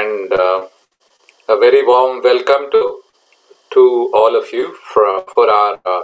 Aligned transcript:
and 0.00 0.32
uh, 0.32 0.66
a 1.54 1.56
very 1.64 1.80
warm 1.90 2.22
welcome 2.26 2.64
to 2.74 2.82
to 3.74 3.82
all 4.20 4.36
of 4.40 4.46
you 4.52 4.66
for, 4.92 5.06
for 5.34 5.46
our 5.56 5.74
uh, 5.84 6.02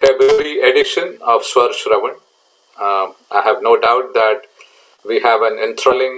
February 0.00 0.54
edition 0.70 1.16
of 1.32 1.44
Swar 1.44 1.70
Shravan. 1.80 2.14
Um, 2.86 3.14
I 3.38 3.42
have 3.44 3.62
no 3.62 3.78
doubt 3.86 4.12
that 4.14 4.42
we 5.06 5.20
have 5.20 5.42
an 5.42 5.58
enthralling 5.66 6.16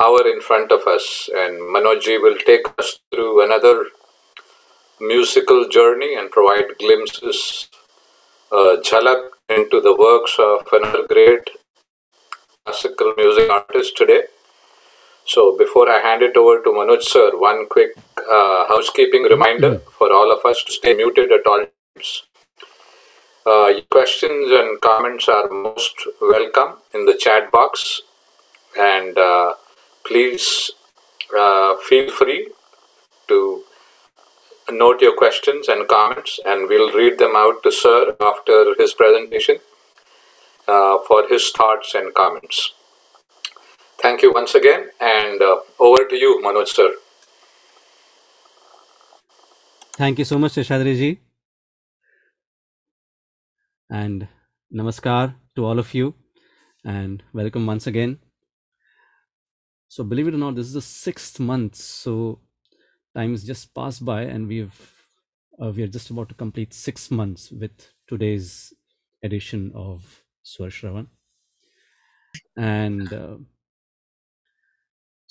hour 0.00 0.26
in 0.32 0.40
front 0.40 0.72
of 0.72 0.86
us, 0.94 1.06
and 1.42 1.60
Manojji 1.74 2.20
will 2.24 2.38
take 2.50 2.66
us 2.78 2.98
through 3.10 3.44
another 3.44 3.76
musical 5.00 5.68
journey 5.68 6.14
and 6.16 6.30
provide 6.30 6.76
glimpses, 6.78 7.68
uh, 8.50 8.76
jhalak 8.90 9.22
into 9.48 9.80
the 9.80 9.96
works 10.06 10.36
of 10.38 10.66
another 10.72 11.06
great 11.06 11.50
classical 12.64 13.14
music 13.16 13.50
artist 13.50 13.96
today. 13.96 14.22
So, 15.24 15.56
before 15.56 15.88
I 15.88 16.00
hand 16.00 16.22
it 16.22 16.36
over 16.36 16.62
to 16.62 16.70
Manoj 16.70 17.02
sir, 17.02 17.30
one 17.38 17.68
quick 17.68 17.90
uh, 18.18 18.66
housekeeping 18.68 19.22
reminder 19.22 19.78
for 19.98 20.12
all 20.12 20.32
of 20.32 20.44
us 20.44 20.64
to 20.64 20.72
stay 20.72 20.94
muted 20.94 21.30
at 21.30 21.46
all 21.46 21.64
times. 21.94 22.24
Uh, 23.46 23.80
questions 23.90 24.50
and 24.50 24.80
comments 24.80 25.28
are 25.28 25.48
most 25.48 25.94
welcome 26.20 26.78
in 26.94 27.06
the 27.06 27.14
chat 27.14 27.50
box, 27.52 28.00
and 28.78 29.16
uh, 29.16 29.52
please 30.04 30.70
uh, 31.36 31.76
feel 31.88 32.10
free 32.10 32.48
to 33.28 33.62
note 34.70 35.00
your 35.00 35.16
questions 35.16 35.68
and 35.68 35.88
comments, 35.88 36.40
and 36.44 36.68
we'll 36.68 36.92
read 36.92 37.18
them 37.18 37.34
out 37.36 37.62
to 37.62 37.70
Sir 37.70 38.16
after 38.20 38.74
his 38.78 38.94
presentation 38.94 39.58
uh, 40.66 40.98
for 41.06 41.28
his 41.28 41.50
thoughts 41.50 41.94
and 41.94 42.12
comments. 42.14 42.72
Thank 44.02 44.22
you 44.22 44.32
once 44.32 44.54
again, 44.56 44.88
and 45.00 45.40
uh, 45.40 45.58
over 45.78 46.04
to 46.04 46.16
you, 46.16 46.40
Manoj 46.44 46.66
sir. 46.66 46.92
Thank 49.96 50.18
you 50.18 50.24
so 50.24 50.38
much, 50.38 50.54
Shashadri 50.54 50.96
ji. 50.96 51.20
And 53.90 54.26
namaskar 54.74 55.34
to 55.54 55.64
all 55.64 55.78
of 55.78 55.94
you. 55.94 56.14
And 56.84 57.22
welcome 57.32 57.64
once 57.66 57.86
again. 57.86 58.18
So, 59.88 60.02
believe 60.02 60.26
it 60.28 60.34
or 60.34 60.38
not, 60.38 60.56
this 60.56 60.66
is 60.66 60.72
the 60.72 60.82
sixth 60.82 61.38
month. 61.38 61.76
So, 61.76 62.40
time 63.14 63.30
has 63.32 63.44
just 63.44 63.72
passed 63.74 64.04
by, 64.04 64.22
and 64.22 64.48
we've 64.48 64.80
uh, 65.62 65.70
we 65.70 65.82
are 65.84 65.86
just 65.98 66.10
about 66.10 66.28
to 66.30 66.34
complete 66.34 66.74
six 66.74 67.10
months 67.10 67.52
with 67.52 67.92
today's 68.08 68.72
edition 69.22 69.70
of 69.76 70.22
Swar 70.42 70.70
Shravan. 70.70 71.06
And 72.56 73.12
uh, 73.12 73.36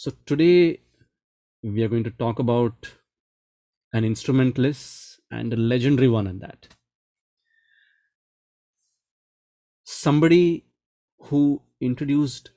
so, 0.02 0.12
today 0.26 0.80
we 1.62 1.84
are 1.84 1.88
going 1.88 2.04
to 2.04 2.10
talk 2.10 2.40
about 2.40 2.92
an 3.94 4.04
instrumentalist 4.04 5.20
and 5.30 5.54
a 5.54 5.56
legendary 5.56 6.08
one 6.08 6.26
at 6.26 6.40
that. 6.40 6.70
Somebody 9.84 10.66
who 11.20 11.62
introduced 11.80 12.50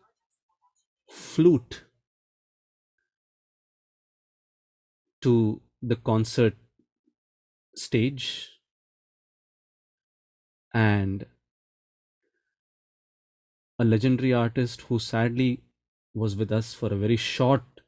flute 1.10 1.84
to 5.20 5.60
the 5.82 5.96
concert 5.96 6.56
stage 7.76 8.52
and 10.72 11.26
a 13.78 13.84
legendary 13.84 14.32
artist 14.32 14.80
who 14.88 14.98
sadly 14.98 15.62
was 16.14 16.36
with 16.36 16.50
us 16.52 16.72
for 16.74 16.92
a 16.92 16.96
very 16.96 17.16
short 17.16 17.82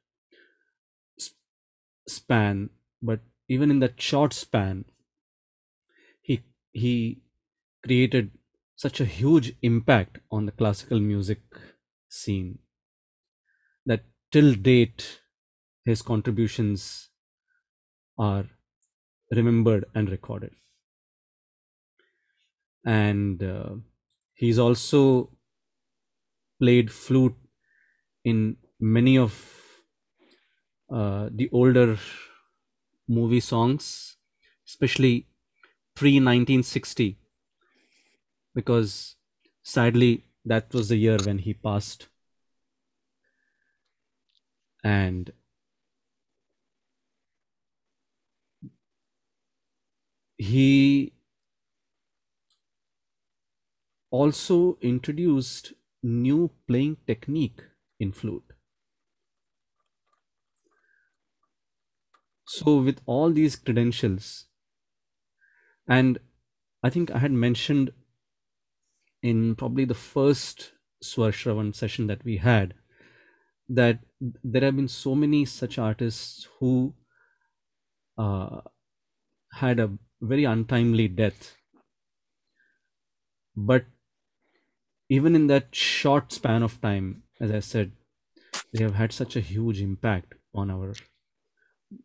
span 2.08 2.70
but 3.02 3.20
even 3.48 3.70
in 3.70 3.78
that 3.80 4.00
short 4.00 4.32
span 4.32 4.84
he 6.20 6.42
he 6.72 7.22
created 7.82 8.30
such 8.76 9.00
a 9.00 9.06
huge 9.06 9.54
impact 9.62 10.18
on 10.30 10.44
the 10.44 10.52
classical 10.52 11.00
music 11.00 11.40
scene 12.08 12.58
that 13.86 14.04
till 14.30 14.54
date 14.54 15.22
his 15.84 16.02
contributions 16.02 17.10
are 18.18 18.50
remembered 19.30 19.86
and 19.94 20.10
recorded. 20.10 20.54
And 22.84 23.42
uh, 23.42 23.74
he's 24.34 24.58
also 24.58 25.30
played 26.58 26.90
flute 26.92 27.34
in 28.32 28.56
many 28.80 29.16
of 29.16 29.34
uh, 30.90 31.28
the 31.32 31.48
older 31.52 31.98
movie 33.08 33.40
songs 33.40 34.16
especially 34.66 35.26
pre 35.94 36.18
1960 36.18 37.18
because 38.54 39.16
sadly 39.62 40.24
that 40.44 40.72
was 40.72 40.88
the 40.88 40.96
year 40.96 41.18
when 41.24 41.38
he 41.38 41.52
passed. 41.54 42.08
And 44.84 45.32
he 50.38 51.12
also 54.10 54.78
introduced 54.80 55.72
new 56.02 56.50
playing 56.68 56.96
technique 57.06 57.60
in 58.00 58.12
flute. 58.12 58.52
So 62.46 62.80
with 62.82 63.02
all 63.06 63.30
these 63.30 63.54
credentials 63.54 64.46
and 65.88 66.18
i 66.82 66.90
think 66.90 67.10
i 67.10 67.18
had 67.18 67.32
mentioned 67.32 67.92
in 69.22 69.54
probably 69.54 69.84
the 69.84 69.94
first 69.94 70.72
swar 71.02 71.30
shravan 71.30 71.74
session 71.74 72.06
that 72.06 72.24
we 72.24 72.38
had 72.38 72.74
that 73.68 74.00
there 74.20 74.62
have 74.62 74.76
been 74.76 74.88
so 74.88 75.14
many 75.14 75.44
such 75.44 75.78
artists 75.78 76.48
who 76.60 76.94
uh, 78.18 78.60
had 79.54 79.80
a 79.80 79.98
very 80.20 80.44
untimely 80.44 81.08
death. 81.08 81.56
But 83.56 83.86
even 85.08 85.34
in 85.34 85.48
that 85.48 85.74
short 85.74 86.32
span 86.32 86.62
of 86.62 86.80
time 86.80 87.24
as 87.40 87.50
i 87.50 87.60
said 87.60 87.92
they 88.72 88.82
have 88.82 88.94
had 88.94 89.12
such 89.12 89.36
a 89.36 89.40
huge 89.40 89.80
impact 89.80 90.34
on 90.54 90.70
our 90.70 90.94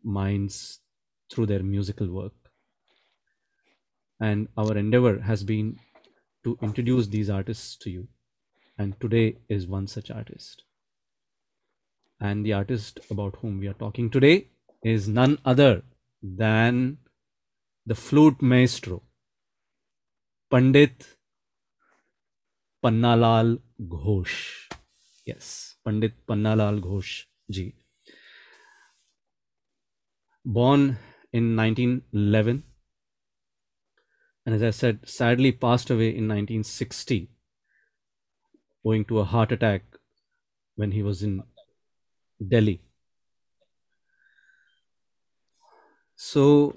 minds 0.02 0.80
through 1.30 1.46
their 1.46 1.62
musical 1.62 2.08
work. 2.08 2.32
And 4.20 4.48
our 4.56 4.76
endeavor 4.76 5.20
has 5.20 5.42
been 5.42 5.78
to 6.44 6.58
introduce 6.62 7.08
these 7.08 7.30
artists 7.30 7.76
to 7.78 7.90
you. 7.90 8.08
And 8.78 8.98
today 9.00 9.38
is 9.48 9.66
one 9.66 9.86
such 9.86 10.10
artist. 10.10 10.64
And 12.20 12.46
the 12.46 12.52
artist 12.52 13.00
about 13.10 13.36
whom 13.40 13.58
we 13.58 13.68
are 13.68 13.74
talking 13.74 14.10
today 14.10 14.48
is 14.84 15.08
none 15.08 15.38
other 15.44 15.82
than 16.22 16.98
the 17.84 17.94
flute 17.96 18.40
maestro 18.40 19.02
pandit 20.50 21.06
pannalal 22.84 23.58
ghosh 23.88 24.71
yes. 25.24 25.76
Pandit 25.84 26.14
pannalal 26.26 26.80
ghosh 26.80 27.24
ji. 27.50 27.74
Born 30.44 30.96
in 31.32 31.56
1911 31.56 32.62
and 34.44 34.54
as 34.54 34.62
i 34.62 34.70
said 34.70 34.98
sadly 35.08 35.50
passed 35.50 35.88
away 35.88 36.08
in 36.08 36.28
1960 36.28 37.30
owing 38.84 39.04
to 39.04 39.20
a 39.20 39.24
heart 39.24 39.52
attack 39.52 39.82
when 40.76 40.90
he 40.90 41.02
was 41.02 41.22
in 41.22 41.42
delhi. 42.48 42.80
So 46.16 46.76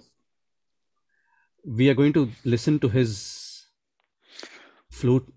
we 1.63 1.89
are 1.89 1.94
going 1.94 2.13
to 2.13 2.30
listen 2.44 2.80
to 2.80 2.89
his 2.89 3.65
flute 4.89 5.27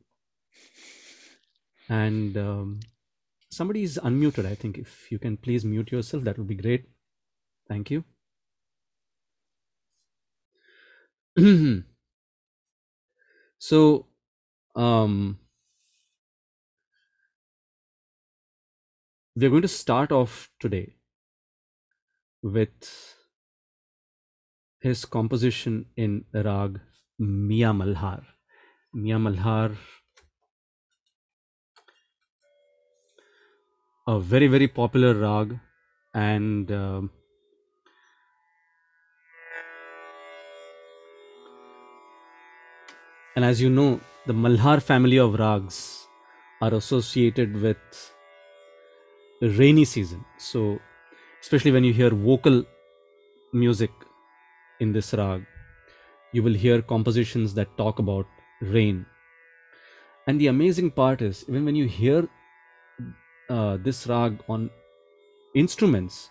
and 1.89 2.37
um, 2.37 2.81
somebody 3.51 3.83
is 3.83 3.99
unmuted 4.03 4.47
i 4.47 4.55
think. 4.55 4.79
If 4.79 5.11
you 5.11 5.19
can 5.19 5.37
please 5.37 5.65
mute 5.65 5.93
yourself 5.93 6.25
that 6.25 6.39
would 6.39 6.49
be 6.49 6.55
great. 6.55 6.89
Thank 7.69 7.91
you. 7.91 8.05
So 13.59 14.07
um, 14.77 15.39
we're 19.35 19.51
going 19.51 19.63
to 19.63 19.69
start 19.69 20.13
off 20.13 20.51
today 20.61 20.95
with 22.41 23.17
his 24.81 25.05
composition 25.05 25.87
in 25.97 26.25
rag 26.33 26.81
Mia 27.19 27.73
Malhar. 27.73 28.23
Mia 28.95 29.17
Malhar, 29.17 29.77
a 34.11 34.19
very 34.19 34.47
very 34.47 34.67
popular 34.67 35.13
rag 35.15 35.51
and 36.15 36.71
um, 36.73 37.11
and 43.37 43.45
as 43.49 43.61
you 43.61 43.69
know 43.69 44.01
the 44.31 44.37
malhar 44.45 44.77
family 44.87 45.19
of 45.25 45.35
rags 45.41 45.81
are 46.63 46.73
associated 46.79 47.61
with 47.67 48.01
rainy 49.43 49.85
season. 49.85 50.25
So 50.39 50.81
especially 51.43 51.71
when 51.71 51.85
you 51.85 51.93
hear 51.93 52.09
vocal 52.11 52.65
music 53.53 53.91
in 54.81 54.93
this 54.93 55.13
rag 55.13 55.45
you 56.33 56.43
will 56.43 56.59
hear 56.65 56.81
compositions 56.81 57.55
that 57.55 57.77
talk 57.77 57.99
about 57.99 58.27
rain. 58.63 59.05
And 60.27 60.41
the 60.41 60.47
amazing 60.47 60.93
part 60.93 61.21
is 61.21 61.45
even 61.47 61.67
when 61.67 61.77
you 61.77 61.87
hear 61.87 62.27
uh, 63.51 63.77
this 63.77 64.07
rag 64.07 64.39
on 64.49 64.71
instruments 65.55 66.31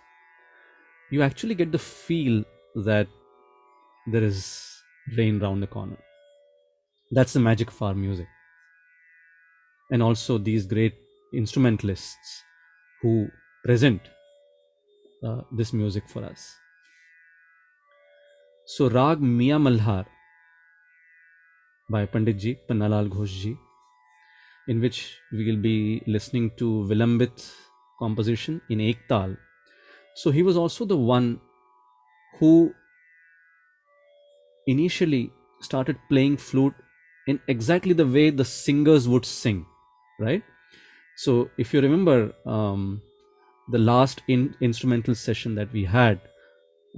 you 1.09 1.21
actually 1.21 1.55
get 1.55 1.71
the 1.71 1.79
feel 1.79 2.43
that 2.75 3.07
there 4.07 4.23
is 4.23 4.83
rain 5.17 5.39
round 5.39 5.63
the 5.63 5.67
corner. 5.67 5.97
That's 7.11 7.33
the 7.33 7.39
magic 7.39 7.69
of 7.69 7.81
our 7.81 7.93
music. 7.93 8.27
And 9.89 10.03
also 10.03 10.37
these 10.37 10.65
great 10.65 10.95
instrumentalists 11.33 12.43
who 13.01 13.29
present 13.63 14.01
uh, 15.23 15.41
this 15.51 15.71
music 15.71 16.09
for 16.09 16.23
us. 16.25 16.53
So 18.65 18.89
rag 18.89 19.21
mia 19.21 19.57
malhar 19.57 20.05
by 21.89 22.05
pandit 22.05 22.37
ji 22.37 22.57
pannalal 22.69 23.09
ghosh 23.09 23.35
ji 23.43 23.57
in 24.67 24.81
which 24.81 25.17
we 25.31 25.45
will 25.45 25.61
be 25.61 26.03
listening 26.07 26.51
to 26.57 26.85
vilambit 26.89 27.51
composition 27.99 28.61
in 28.69 28.79
ektal. 28.79 29.37
So 30.15 30.31
he 30.31 30.43
was 30.43 30.57
also 30.57 30.85
the 30.85 30.97
one 30.97 31.39
who 32.39 32.73
initially 34.67 35.31
started 35.61 35.97
playing 36.09 36.37
flute 36.37 36.75
in 37.27 37.39
exactly 37.47 37.93
the 37.93 38.05
way 38.05 38.29
the 38.29 38.45
singers 38.45 39.07
would 39.07 39.25
sing 39.25 39.65
right? 40.19 40.43
So 41.15 41.49
if 41.57 41.73
you 41.73 41.81
remember 41.81 42.33
um, 42.45 43.01
the 43.69 43.77
last 43.77 44.21
in, 44.27 44.55
instrumental 44.61 45.15
session 45.15 45.55
that 45.55 45.71
we 45.71 45.85
had 45.85 46.19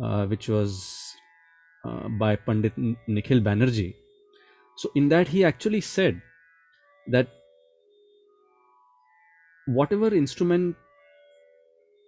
uh, 0.01 0.25
which 0.27 0.47
was 0.47 1.15
uh, 1.85 2.07
by 2.09 2.35
pandit 2.35 2.73
nikhil 3.07 3.39
banerjee. 3.39 3.95
So 4.77 4.91
in 4.95 5.09
that 5.09 5.27
he 5.27 5.43
actually 5.43 5.81
said 5.81 6.21
that 7.07 7.27
whatever 9.77 10.13
instrument 10.13 10.75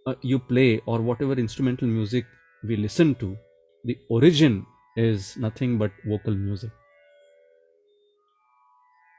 uh, 0.07 0.15
you 0.21 0.39
play 0.39 0.81
or 0.85 0.99
whatever 1.01 1.33
instrumental 1.33 1.87
music 1.87 2.25
we 2.63 2.75
listen 2.75 3.15
to 3.15 3.37
the 3.83 3.97
origin 4.09 4.65
is 4.97 5.35
nothing 5.37 5.77
but 5.77 5.91
vocal 6.05 6.35
music. 6.35 6.71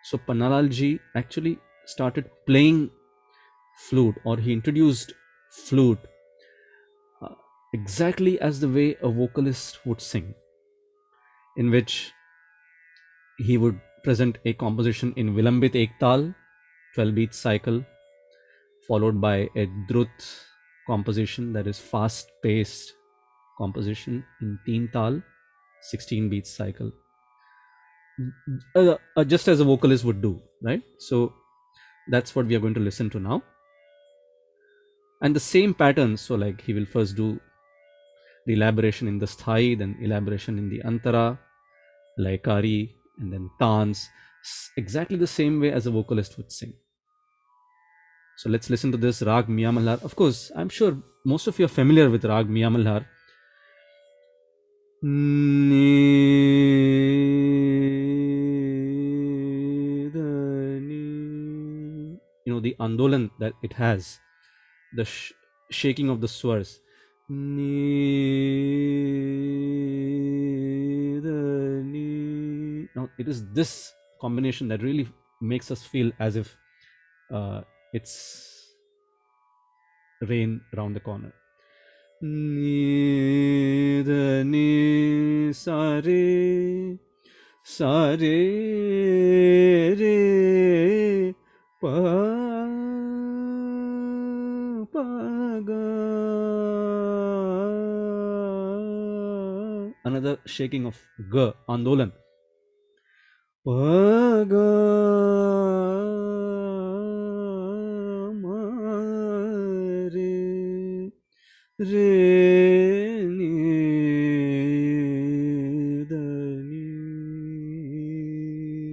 So 0.04 0.18
Pannalal 0.18 0.68
ji 0.68 1.00
actually 1.14 1.58
started 1.86 2.30
playing 2.46 2.90
flute 3.88 4.16
or 4.24 4.36
he 4.36 4.52
introduced 4.52 5.14
flute 5.50 5.98
uh, 7.22 7.34
exactly 7.72 8.40
as 8.40 8.60
the 8.60 8.68
way 8.68 8.96
a 9.02 9.08
vocalist 9.08 9.84
would 9.86 10.00
sing 10.00 10.34
in 11.56 11.70
which 11.70 12.12
he 13.38 13.56
would 13.56 13.80
present 14.04 14.38
a 14.44 14.52
composition 14.52 15.12
in 15.16 15.34
Vilambit 15.34 15.74
Ektal, 15.74 16.34
12 16.94 17.14
beat 17.14 17.34
cycle, 17.34 17.84
followed 18.86 19.20
by 19.20 19.48
a 19.56 19.66
Drut 19.88 20.08
composition 20.86 21.52
that 21.52 21.66
is 21.66 21.78
fast 21.78 22.30
paced 22.42 22.94
composition 23.58 24.24
in 24.40 24.58
Teen 24.66 24.88
Tal, 24.92 25.22
16 25.82 26.28
beats 26.28 26.50
cycle. 26.50 26.90
Uh, 28.74 28.96
uh, 29.16 29.24
just 29.24 29.48
as 29.48 29.60
a 29.60 29.64
vocalist 29.64 30.04
would 30.04 30.20
do, 30.20 30.40
right? 30.62 30.82
So 30.98 31.32
that's 32.08 32.34
what 32.34 32.46
we 32.46 32.54
are 32.56 32.60
going 32.60 32.74
to 32.74 32.80
listen 32.80 33.10
to 33.10 33.20
now. 33.20 33.42
And 35.22 35.36
the 35.36 35.40
same 35.40 35.72
pattern, 35.72 36.16
so 36.16 36.34
like 36.34 36.60
he 36.60 36.72
will 36.72 36.86
first 36.86 37.16
do 37.16 37.40
the 38.46 38.54
elaboration 38.54 39.06
in 39.06 39.18
the 39.18 39.26
sthai, 39.26 39.78
then 39.78 39.96
elaboration 40.00 40.58
in 40.58 40.68
the 40.68 40.80
antara, 40.84 41.38
laikari, 42.18 42.90
and 43.18 43.32
then 43.32 43.50
tans, 43.60 44.08
exactly 44.76 45.16
the 45.16 45.26
same 45.26 45.60
way 45.60 45.70
as 45.70 45.86
a 45.86 45.90
vocalist 45.90 46.36
would 46.36 46.50
sing. 46.50 46.74
So 48.36 48.50
let's 48.50 48.70
listen 48.70 48.90
to 48.92 48.98
this 48.98 49.22
Rag 49.22 49.48
Mia 49.48 49.70
Malhar. 49.70 50.02
Of 50.02 50.16
course, 50.16 50.50
I'm 50.56 50.68
sure 50.68 50.96
most 51.24 51.46
of 51.46 51.58
you 51.58 51.66
are 51.66 51.68
familiar 51.68 52.10
with 52.10 52.24
Rag 52.24 52.48
Mia 52.48 52.68
Malhar. 52.68 53.04
Ni, 55.02 56.10
da, 60.10 60.20
ni. 60.80 62.18
You 62.46 62.54
know, 62.54 62.60
the 62.60 62.74
andolan 62.80 63.30
that 63.38 63.52
it 63.62 63.74
has, 63.74 64.18
the 64.94 65.04
sh- 65.04 65.32
shaking 65.70 66.08
of 66.08 66.20
the 66.20 66.28
swars. 66.28 66.80
Now, 72.94 73.08
it 73.18 73.28
is 73.28 73.46
this 73.52 73.92
combination 74.20 74.68
that 74.68 74.82
really 74.82 75.08
makes 75.40 75.70
us 75.70 75.82
feel 75.82 76.12
as 76.18 76.36
if 76.36 76.56
uh, 77.32 77.62
it's 77.92 78.72
rain 80.22 80.60
around 80.74 80.94
the 80.94 81.00
corner. 81.00 81.32
Ni 82.22 84.02
da 84.02 84.42
ni 84.42 85.52
sa 85.52 86.00
re 86.00 86.96
pa 91.80 91.96
pa 94.92 95.06
ga. 95.68 95.88
Another 100.04 100.38
shaking 100.46 100.86
of 100.86 100.96
g 101.32 101.52
andolan. 101.68 102.12
Pa 103.64 104.44
ga 104.54 106.01
ni 111.82 113.50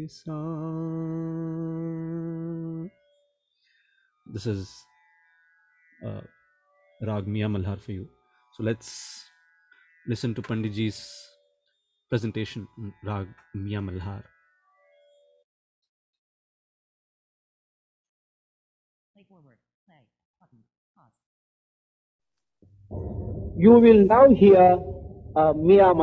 sa. 0.09 0.37
This 4.25 4.45
is 4.45 4.69
uh, 6.05 6.21
rag 7.01 7.27
mia 7.27 7.47
malhar 7.47 7.79
for 7.79 7.91
you. 7.91 8.09
So 8.57 8.63
let's 8.63 9.25
listen 10.07 10.33
to 10.33 10.41
panditji's 10.41 11.05
presentation 12.09 12.67
rag 13.05 13.27
mia 13.53 13.81
malhar 13.81 14.23
You 22.91 23.79
will 23.79 24.05
now 24.05 24.29
hear 24.29 24.79
uh, 25.35 25.53
Mia. 25.53 25.93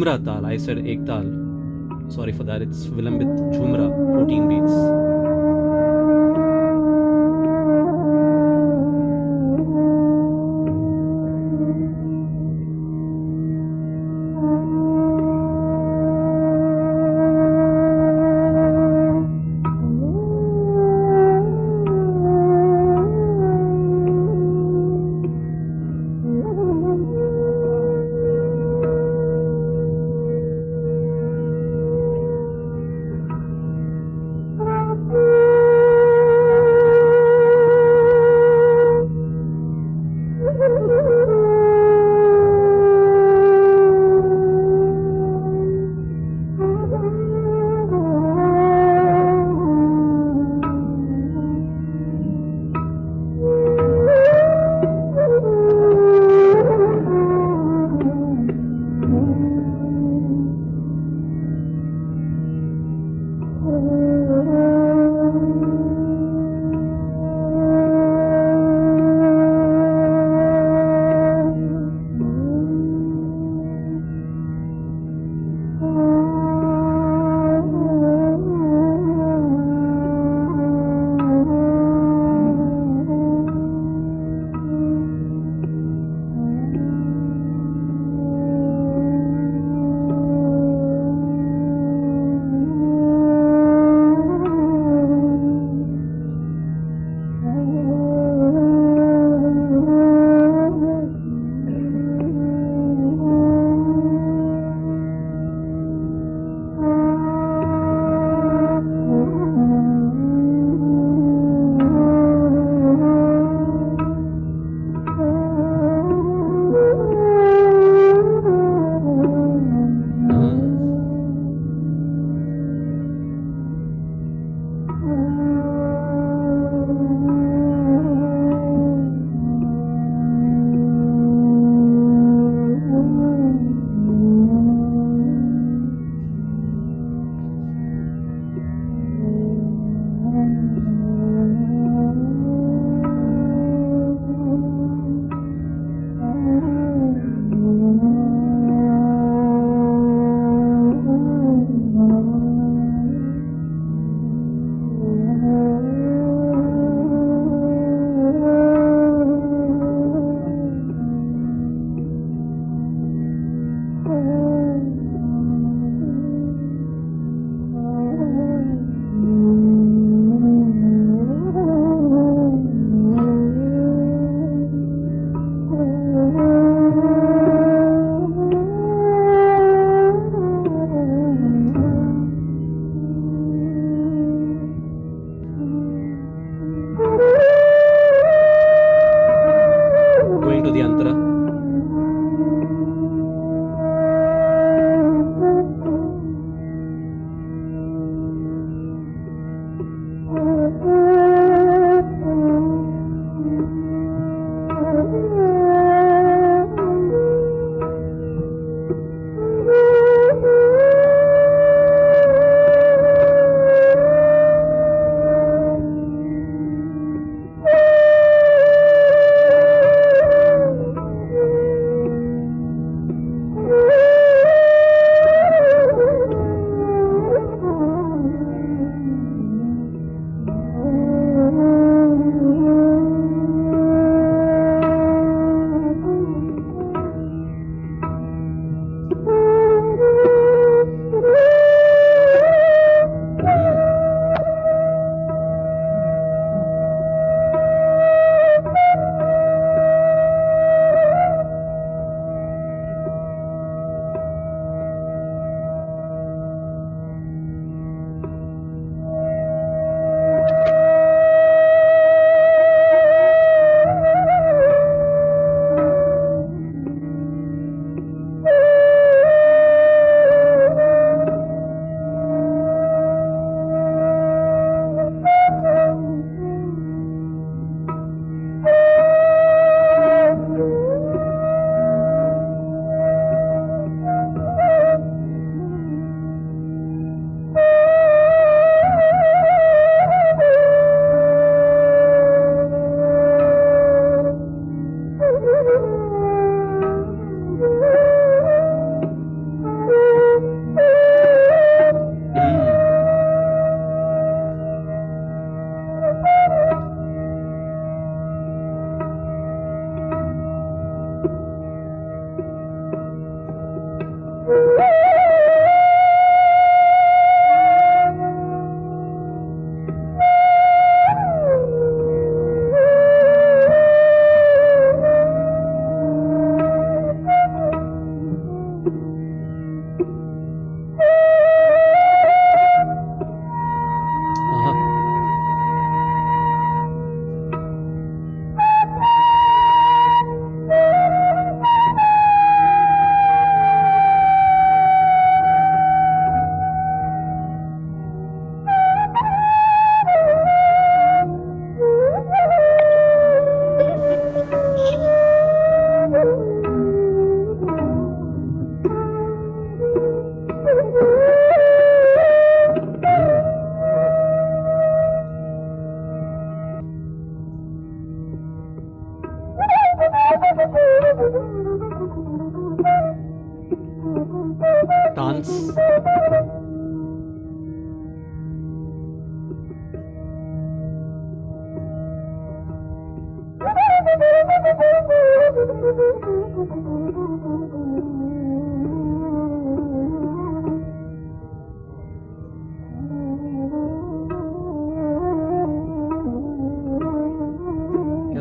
Actually 0.00 0.24
Jhumra 0.24 0.24
Tal. 0.24 0.46
I 0.46 0.56
said 0.56 0.78
Ek 0.78 1.04
Tal. 1.06 2.10
Sorry 2.10 2.32
for 2.32 2.44
that. 2.44 2.62
It's 2.62 2.86
Vilambit 2.86 3.28
Jhumra, 3.52 3.90
14 4.14 4.48
beats. 4.48 4.99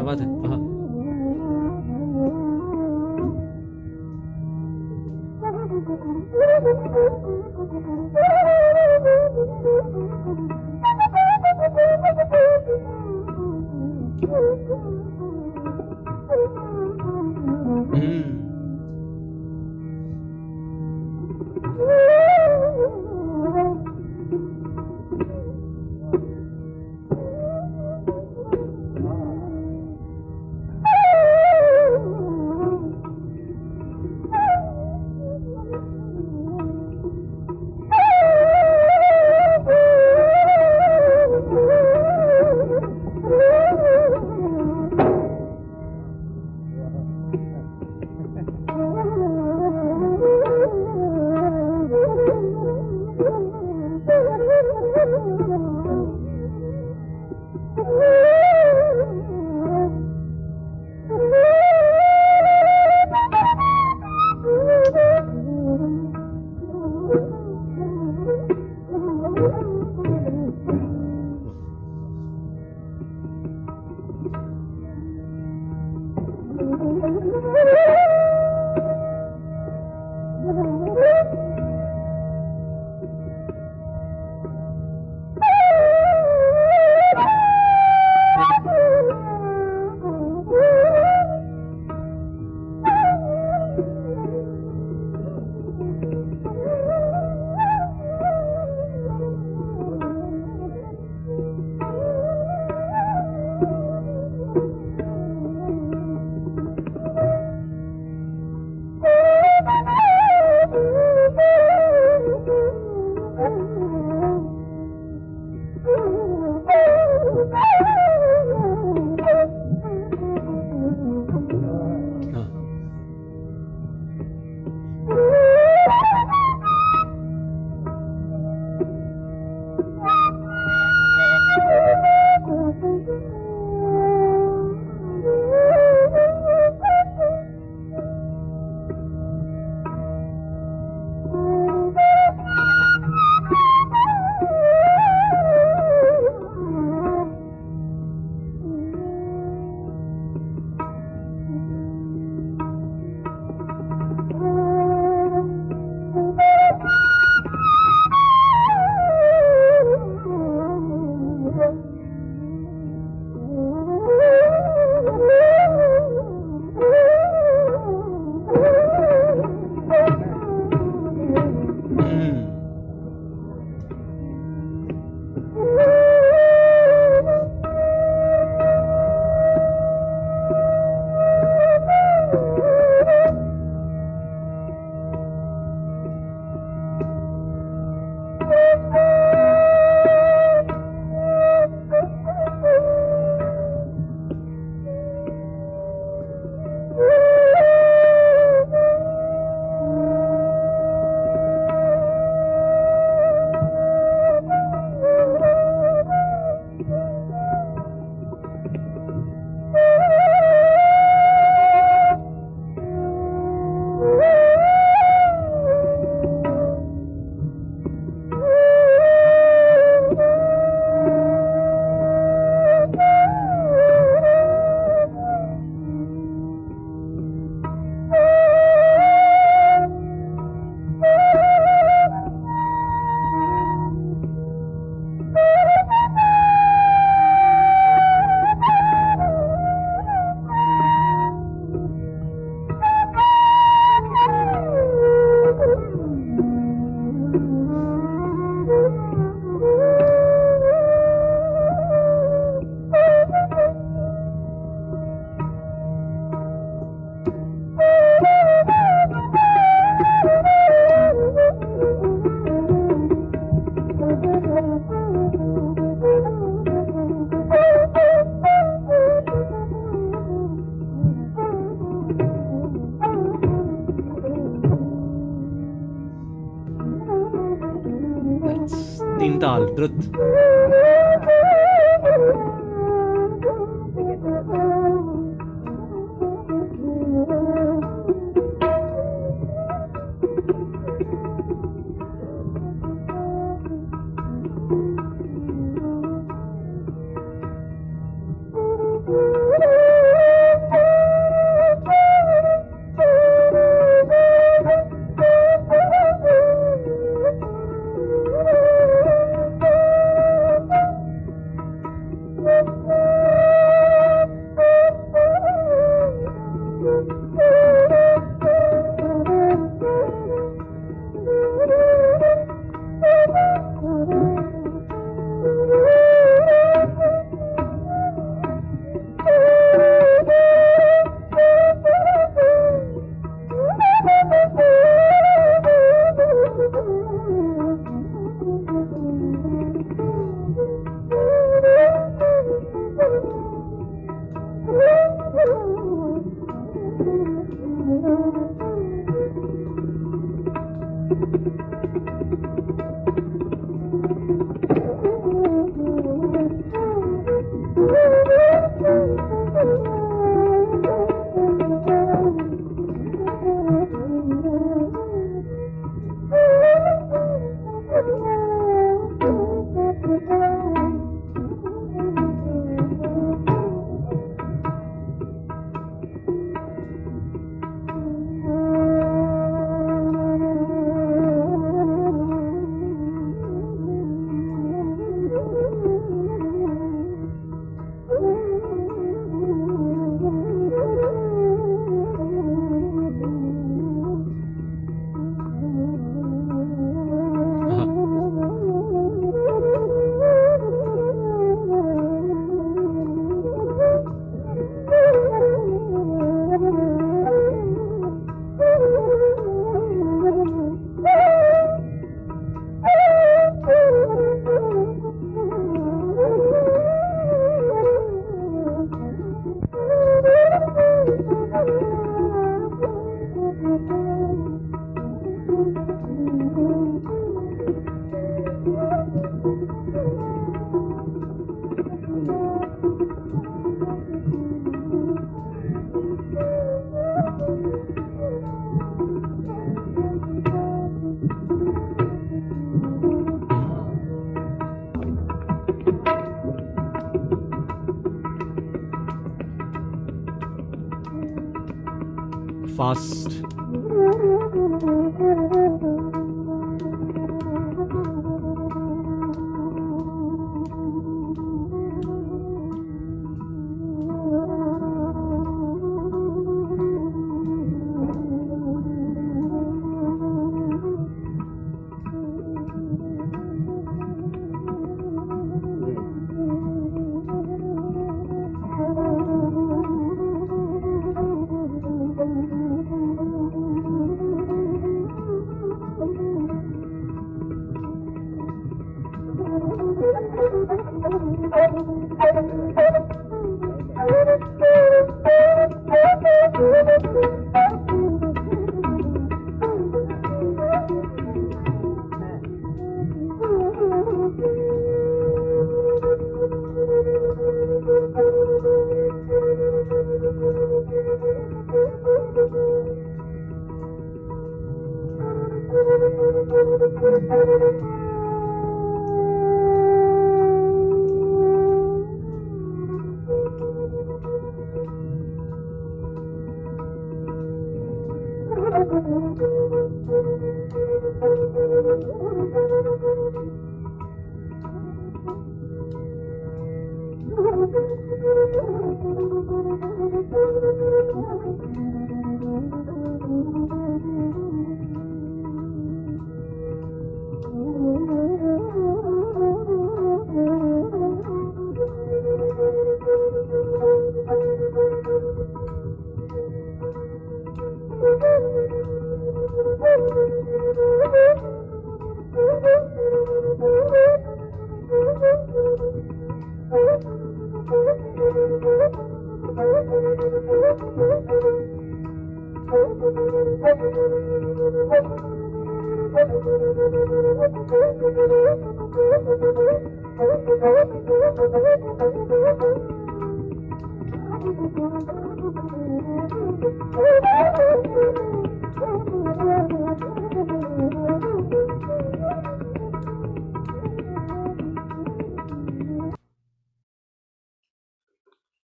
warte. 0.10 0.24
Aha. 0.43 0.68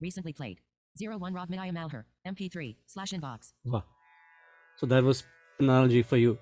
Recently 0.03 0.33
played. 0.33 0.59
01 1.01 1.33
Rob 1.33 1.49
Minaya 1.49 1.73
Malher. 1.73 2.07
MP3. 2.27 2.77
Slash 2.87 3.13
inbox. 3.13 3.53
Wow. 3.65 3.85
So 4.77 4.87
that 4.87 5.05
was 5.05 5.25
Pannalalji 5.61 6.05
for 6.05 6.17
you 6.17 6.39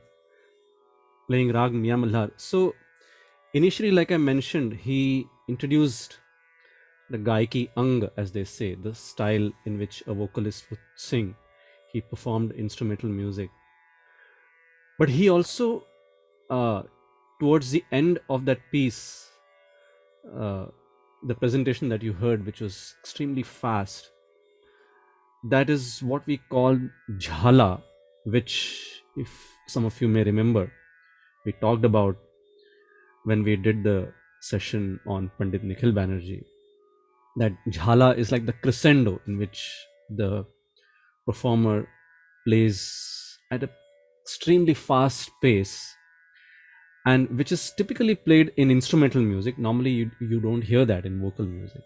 playing 1.30 1.52
Rag 1.52 1.72
Mia 1.72 1.94
Malhar. 1.94 2.30
So 2.36 2.74
initially, 3.54 3.92
like 3.92 4.10
I 4.10 4.16
mentioned, 4.16 4.72
he 4.72 5.28
introduced 5.48 6.18
the 7.08 7.18
Gaiki 7.18 7.68
Ang, 7.76 8.08
as 8.16 8.32
they 8.32 8.42
say, 8.42 8.74
the 8.74 8.94
style 8.94 9.52
in 9.64 9.78
which 9.78 10.02
a 10.08 10.14
vocalist 10.14 10.68
would 10.70 10.80
sing. 10.96 11.36
He 11.92 12.00
performed 12.00 12.50
instrumental 12.52 13.08
music. 13.08 13.50
But 14.98 15.08
he 15.08 15.30
also, 15.30 15.84
uh, 16.50 16.82
towards 17.38 17.70
the 17.70 17.84
end 17.92 18.18
of 18.28 18.44
that 18.46 18.58
piece, 18.72 19.28
uh, 20.36 20.66
the 21.22 21.34
presentation 21.34 21.88
that 21.88 22.02
you 22.02 22.12
heard, 22.12 22.46
which 22.46 22.60
was 22.60 22.94
extremely 23.00 23.42
fast, 23.42 24.10
that 25.44 25.70
is 25.70 26.02
what 26.02 26.26
we 26.26 26.38
call 26.50 26.78
jhala, 27.12 27.82
which, 28.24 29.02
if 29.16 29.56
some 29.66 29.84
of 29.84 30.00
you 30.00 30.08
may 30.08 30.24
remember, 30.24 30.70
we 31.44 31.52
talked 31.52 31.84
about 31.84 32.16
when 33.24 33.42
we 33.42 33.56
did 33.56 33.82
the 33.82 34.12
session 34.40 35.00
on 35.06 35.30
Pandit 35.38 35.62
Nikhil 35.62 35.92
Banerjee. 35.92 36.44
That 37.36 37.52
jhala 37.68 38.16
is 38.16 38.32
like 38.32 38.46
the 38.46 38.52
crescendo 38.52 39.20
in 39.26 39.38
which 39.38 39.70
the 40.08 40.46
performer 41.26 41.88
plays 42.46 43.38
at 43.50 43.62
an 43.62 43.70
extremely 44.22 44.74
fast 44.74 45.30
pace 45.42 45.94
and 47.06 47.30
which 47.38 47.52
is 47.52 47.70
typically 47.70 48.14
played 48.14 48.52
in 48.56 48.70
instrumental 48.70 49.22
music. 49.22 49.58
Normally 49.58 49.90
you, 49.90 50.10
you 50.20 50.40
don't 50.40 50.62
hear 50.62 50.84
that 50.84 51.06
in 51.06 51.20
vocal 51.20 51.46
music. 51.46 51.82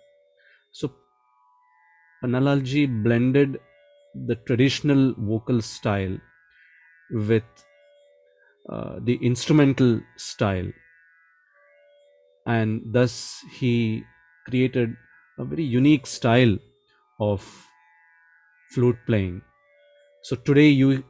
So 0.72 0.92
Pannalalji 2.22 3.02
blended 3.02 3.60
the 4.26 4.36
traditional 4.36 5.14
vocal 5.18 5.60
style 5.60 6.16
with 7.10 7.44
uh, 8.68 8.98
the 9.02 9.18
instrumental 9.22 10.00
style 10.16 10.70
and 12.46 12.82
thus 12.86 13.44
he 13.52 14.04
created 14.48 14.96
a 15.38 15.44
very 15.44 15.64
unique 15.64 16.06
style 16.06 16.56
of 17.20 17.42
flute 18.70 18.98
playing. 19.06 19.42
So 20.22 20.36
today 20.36 20.68
you 20.68 21.04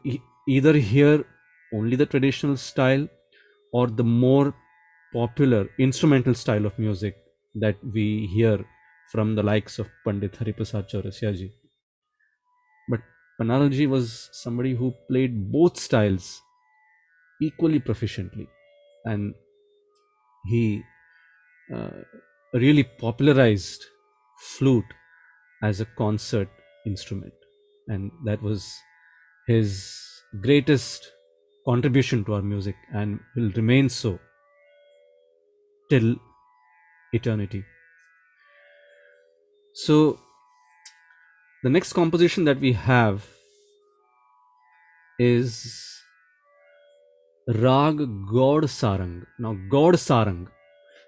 either 0.49 0.75
hear 0.75 1.25
only 1.73 1.97
the 1.97 2.07
traditional 2.07 2.57
style 2.57 3.09
or 3.75 3.87
the 3.89 4.05
more 4.05 4.55
popular 5.13 5.63
instrumental 5.79 6.35
style 6.35 6.67
of 6.67 6.79
music 6.79 7.17
that 7.65 7.77
we 7.97 8.07
hear 8.37 8.57
from 9.13 9.35
the 9.35 9.43
likes 9.53 9.79
of 9.79 9.91
Pandit 10.05 10.33
Hariprasad 10.41 10.89
Chaurasia 10.91 11.33
ji. 11.39 11.53
But 12.89 13.03
Panalji 13.39 13.87
was 13.87 14.31
somebody 14.33 14.75
who 14.75 14.95
played 15.09 15.53
both 15.53 15.77
styles 15.79 16.41
equally 17.41 17.81
proficiently 17.81 18.49
and 19.05 19.35
he 20.47 20.83
uh, 21.75 21.91
really 22.55 22.85
popularized 22.85 23.85
flute 24.39 24.93
as 25.63 25.81
a 25.81 25.87
concert 26.03 26.49
instrument 26.87 27.35
and 27.89 28.11
that 28.25 28.43
was 28.43 28.71
his 29.47 29.71
greatest 30.41 31.13
contribution 31.67 32.25
to 32.25 32.35
our 32.35 32.43
music 32.43 32.77
and 32.93 33.21
will 33.37 33.51
remain 33.61 33.89
so 33.89 34.19
till 35.91 36.17
eternity 37.13 37.65
so 39.75 40.19
the 41.65 41.71
next 41.71 41.93
composition 41.95 42.45
that 42.45 42.61
we 42.61 42.73
have 42.73 43.27
is 45.19 45.95
Rag 47.47 47.99
Gaud 48.27 48.65
Sarang. 48.65 49.27
Now, 49.39 49.55
Gaud 49.71 49.95
Sarang, 49.95 50.47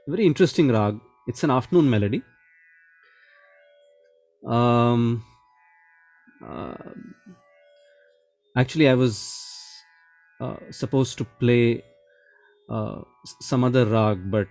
very 0.06 0.26
interesting 0.26 0.68
rag. 0.68 0.98
It's 1.26 1.42
an 1.44 1.50
afternoon 1.50 1.90
melody. 1.90 2.22
Um, 4.46 5.24
uh, 6.46 6.74
actually, 8.56 8.88
I 8.88 8.94
was 8.94 9.45
uh, 10.40 10.56
supposed 10.70 11.18
to 11.18 11.24
play 11.24 11.82
uh, 12.68 13.00
some 13.40 13.64
other 13.64 13.86
rag, 13.86 14.30
but 14.30 14.48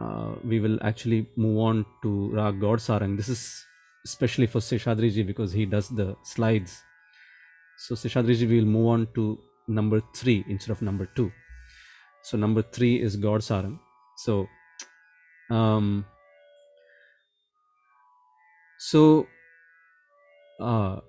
uh, 0.00 0.34
we 0.44 0.60
will 0.60 0.78
actually 0.82 1.26
move 1.36 1.58
on 1.58 1.86
to 2.02 2.30
Rag 2.30 2.60
Gaud 2.60 2.78
Sarang. 2.78 3.16
This 3.16 3.28
is 3.28 3.64
especially 4.04 4.46
for 4.46 4.58
Seshadri 4.58 5.12
ji 5.12 5.22
because 5.22 5.52
he 5.52 5.64
does 5.66 5.88
the 5.88 6.16
slides. 6.22 6.82
So 7.78 7.94
Seshadriji, 7.94 8.48
we 8.48 8.60
will 8.60 8.66
move 8.66 8.86
on 8.88 9.08
to 9.14 9.38
number 9.68 10.02
three 10.14 10.44
instead 10.48 10.70
of 10.70 10.82
number 10.82 11.06
two. 11.06 11.30
So 12.22 12.36
number 12.36 12.62
three 12.62 13.00
is 13.00 13.16
Gaud 13.16 13.40
Sarang. 13.40 13.78
So, 14.16 14.48
um, 15.50 16.04
so 18.78 19.26
uh, 20.60 21.00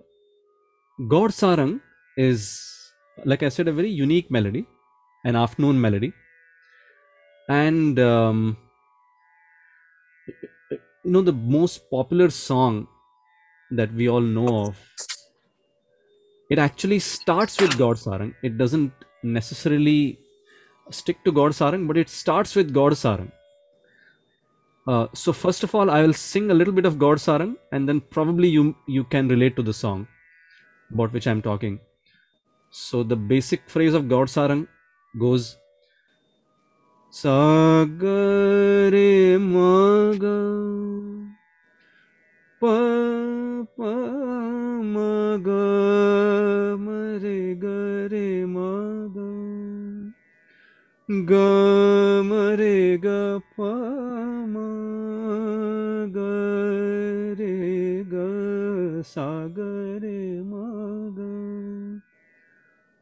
Gaud 1.08 1.32
Sarang 1.32 1.82
is, 2.18 2.83
like 3.26 3.44
I 3.44 3.50
said, 3.50 3.68
a 3.68 3.74
very 3.74 3.90
unique 3.90 4.30
melody, 4.32 4.66
an 5.24 5.36
afternoon 5.36 5.80
melody, 5.80 6.14
and 7.50 8.00
um, 8.00 8.58
you 10.70 11.12
know 11.12 11.22
the 11.22 11.34
most 11.34 11.90
popular 11.90 12.30
song 12.30 12.88
that 13.72 13.94
we 13.94 14.08
all 14.08 14.22
know 14.22 14.66
of 14.66 14.78
it 16.50 16.60
actually 16.60 17.00
starts 17.00 17.60
with 17.60 17.78
Gaud 17.78 17.98
Sarang 17.98 18.34
it 18.42 18.58
doesn't 18.58 18.94
necessarily 19.24 20.18
stick 20.90 21.24
to 21.26 21.32
Gaud 21.32 21.52
Sarang 21.52 21.88
but 21.88 21.98
it 21.98 22.10
starts 22.10 22.56
with 22.56 22.74
Gaud 22.74 22.94
Sarang 22.94 23.32
uh, 24.88 25.08
so 25.14 25.34
first 25.34 25.64
of 25.64 25.76
all 25.76 25.90
i 25.90 26.02
will 26.02 26.14
sing 26.14 26.52
a 26.52 26.54
little 26.54 26.74
bit 26.74 26.86
of 26.86 27.00
Gaud 27.00 27.18
Sarang 27.18 27.56
and 27.72 27.88
then 27.88 28.00
probably 28.00 28.48
you 28.48 28.76
you 28.88 29.04
can 29.04 29.28
relate 29.28 29.56
to 29.58 29.64
the 29.64 29.74
song 29.74 30.08
about 30.94 31.12
which 31.12 31.28
i'm 31.28 31.42
talking 31.42 31.80
so 32.74 33.04
the 33.04 33.16
basic 33.16 33.70
phrase 33.70 33.94
of 33.94 34.08
god 34.10 34.28
sarang 34.36 34.62
goes 35.24 35.58
Sagare 37.14 37.92
maga 39.38 40.40
pa 42.60 42.78
pa 43.78 43.94
maga 44.96 45.66
mare 46.86 47.54
gare 47.66 48.32
maga 48.56 49.30
ga 51.30 51.54
mare 52.32 52.98
ga 53.06 53.22
pa 53.56 53.74
ma 54.56 54.70
ga 56.18 56.36
re 57.38 57.60
ga 58.16 58.30
sagare 59.14 60.22
maga 60.56 61.33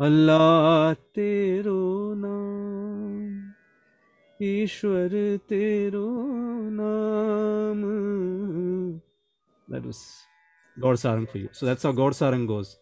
Allah 0.05 0.97
तेरो 1.15 2.13
नाम 2.17 3.25
Ishwar 4.41 5.11
तेरो 5.49 6.07
नाम 6.77 7.81
that 9.69 9.85
was 9.85 9.99
Gaud 10.79 10.95
Sarang 10.95 11.29
for 11.29 11.37
you. 11.37 11.49
So 11.51 11.67
that's 11.67 11.83
how 11.83 11.91
Gaud 11.91 12.13
Sarang 12.13 12.47
goes. 12.47 12.77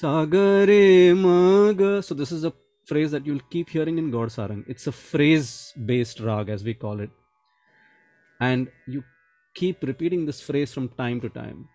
Sagare. 0.00 1.12
So 2.02 2.14
this 2.14 2.32
is 2.32 2.44
a 2.44 2.52
phrase 2.86 3.10
that 3.10 3.26
you'll 3.26 3.46
keep 3.50 3.68
hearing 3.68 3.98
in 3.98 4.10
Gaud 4.10 4.30
Sarang. 4.30 4.64
It's 4.66 4.86
a 4.86 4.92
phrase 4.92 5.74
based 5.84 6.20
rag 6.20 6.48
as 6.48 6.64
we 6.64 6.72
call 6.72 7.00
it. 7.00 7.10
And 8.40 8.68
you 8.86 9.04
keep 9.54 9.82
repeating 9.82 10.24
this 10.24 10.40
phrase 10.40 10.72
from 10.72 10.88
time 10.88 11.20
to 11.20 11.28
time. 11.28 11.68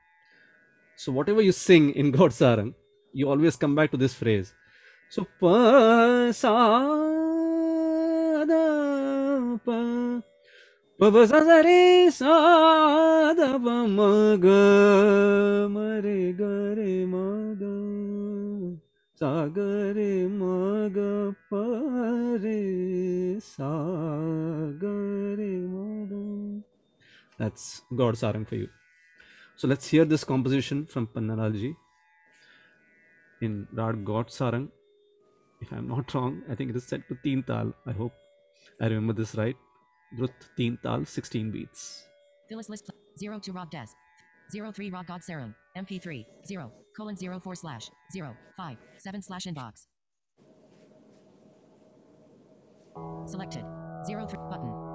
So 0.95 1.11
whatever 1.11 1.41
you 1.43 1.51
sing 1.51 1.91
in 1.91 2.11
Gaud 2.11 2.31
Sarang, 2.31 2.73
you 3.17 3.27
always 3.33 3.55
come 3.55 3.73
back 3.73 3.89
to 3.89 3.97
this 3.97 4.13
phrase. 4.13 4.53
So 5.09 5.25
pa 5.41 6.29
sa 6.39 6.53
da 8.45 8.65
pa 9.65 9.77
pa 10.99 11.07
pa 11.15 11.21
sa 11.31 11.39
sa 11.47 11.57
re 11.67 12.11
sa 12.13 12.35
da 13.39 13.49
pa 13.65 13.77
ma 13.97 14.37
ga 14.45 14.65
ma 15.75 15.87
re 16.05 16.19
ga 16.41 16.53
re 16.77 16.93
ma 17.13 17.25
ga 17.63 17.73
sa 19.17 19.31
ga 19.57 19.71
re 19.97 20.11
ma 20.29 20.85
ga 20.99 21.33
pa 21.49 21.65
re 22.45 22.61
sa 23.41 23.73
ga 24.85 24.95
re 25.41 25.53
ma 25.73 25.87
ga 26.13 26.23
that's 27.41 27.81
god's 27.95 28.21
Sarang 28.21 28.45
for 28.45 28.61
you. 28.61 28.69
So 29.55 29.67
let's 29.67 29.89
hear 29.89 30.05
this 30.05 30.23
composition 30.23 30.85
from 30.85 31.07
Pannalalji 31.07 31.75
in 33.41 33.67
Rad 33.73 34.03
Gaud 34.05 34.27
Sarang. 34.27 34.69
If 35.61 35.71
I'm 35.71 35.87
not 35.87 36.13
wrong, 36.13 36.43
I 36.49 36.55
think 36.55 36.69
it 36.69 36.75
is 36.75 36.85
set 36.85 37.07
to 37.09 37.17
Teen 37.23 37.43
Tal. 37.43 37.73
I 37.85 37.91
hope 37.91 38.13
I 38.81 38.85
remember 38.85 39.13
this 39.13 39.35
right. 39.35 39.55
Drut 40.15 40.31
Teen 40.55 40.77
Tal, 40.83 41.05
16 41.05 41.51
beats. 41.51 42.07
Phyllis 42.49 42.69
list. 42.69 42.91
0 43.19 43.39
to 43.39 43.51
Rod 43.51 43.71
Des. 43.71 43.87
0 44.51 44.71
3 44.71 44.89
Rod 44.91 45.23
Sarum. 45.23 45.55
MP3. 45.75 46.25
0 46.45 46.71
colon 46.95 47.15
0 47.15 47.39
4 47.39 47.55
slash 47.55 47.89
0 48.11 48.35
5 48.55 48.77
7 48.97 49.21
slash 49.21 49.45
inbox. 49.45 49.87
Selected. 53.25 53.65
0 54.05 54.27
3 54.27 54.39
button. 54.49 54.86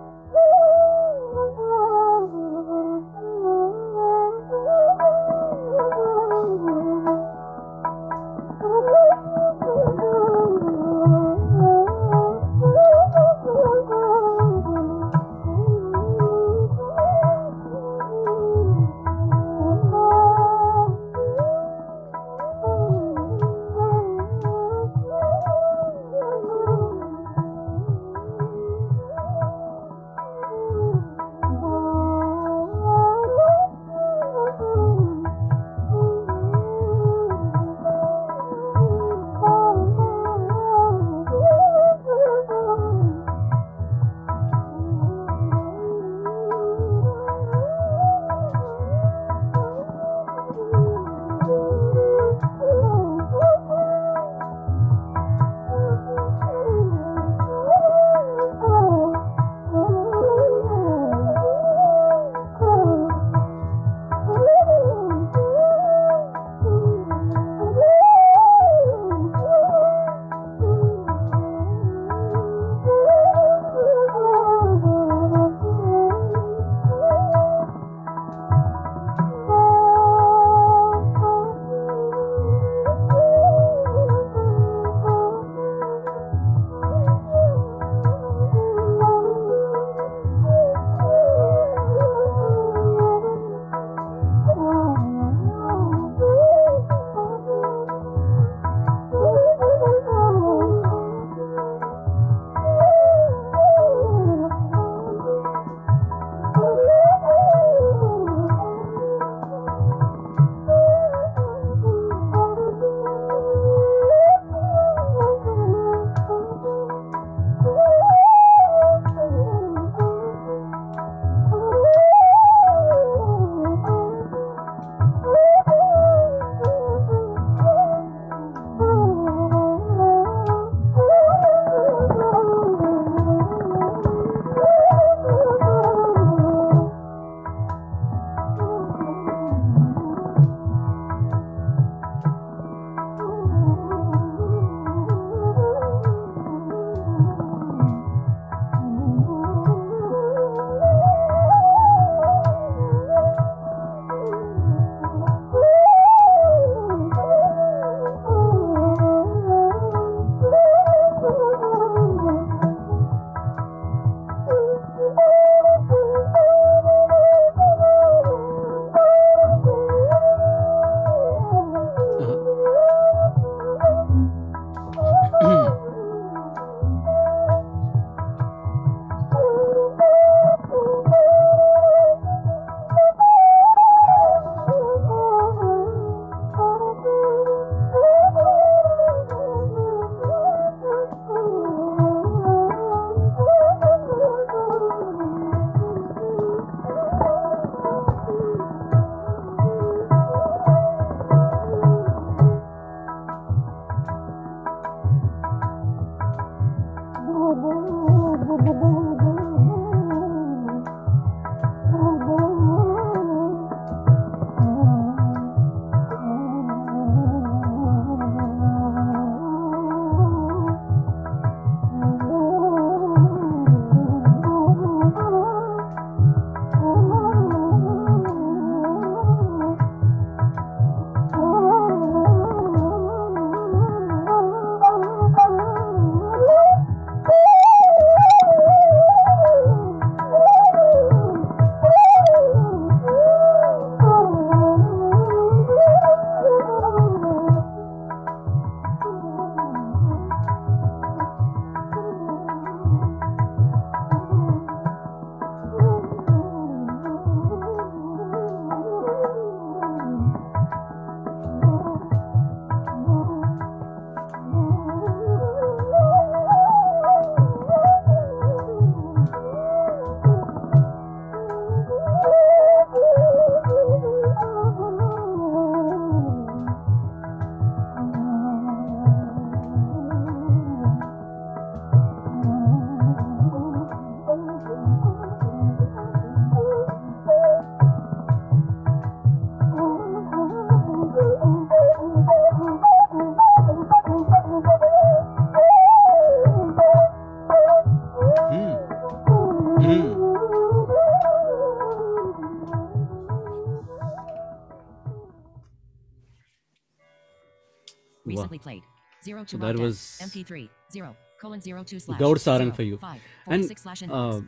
Zero 309.44 309.60
So 309.60 309.66
that 309.66 309.78
was 309.78 310.18
MP3. 310.22 310.68
Zero. 310.92 311.16
Colon 311.40 311.60
zero 311.60 311.82
two 311.84 311.98
slash. 311.98 312.20
Sarang 312.20 312.58
zero, 312.58 312.72
for 312.72 312.82
you. 312.82 312.96
Five. 312.98 313.20
And 313.46 313.62
46 313.62 313.82
slash 313.82 314.02
uh, 314.04 314.40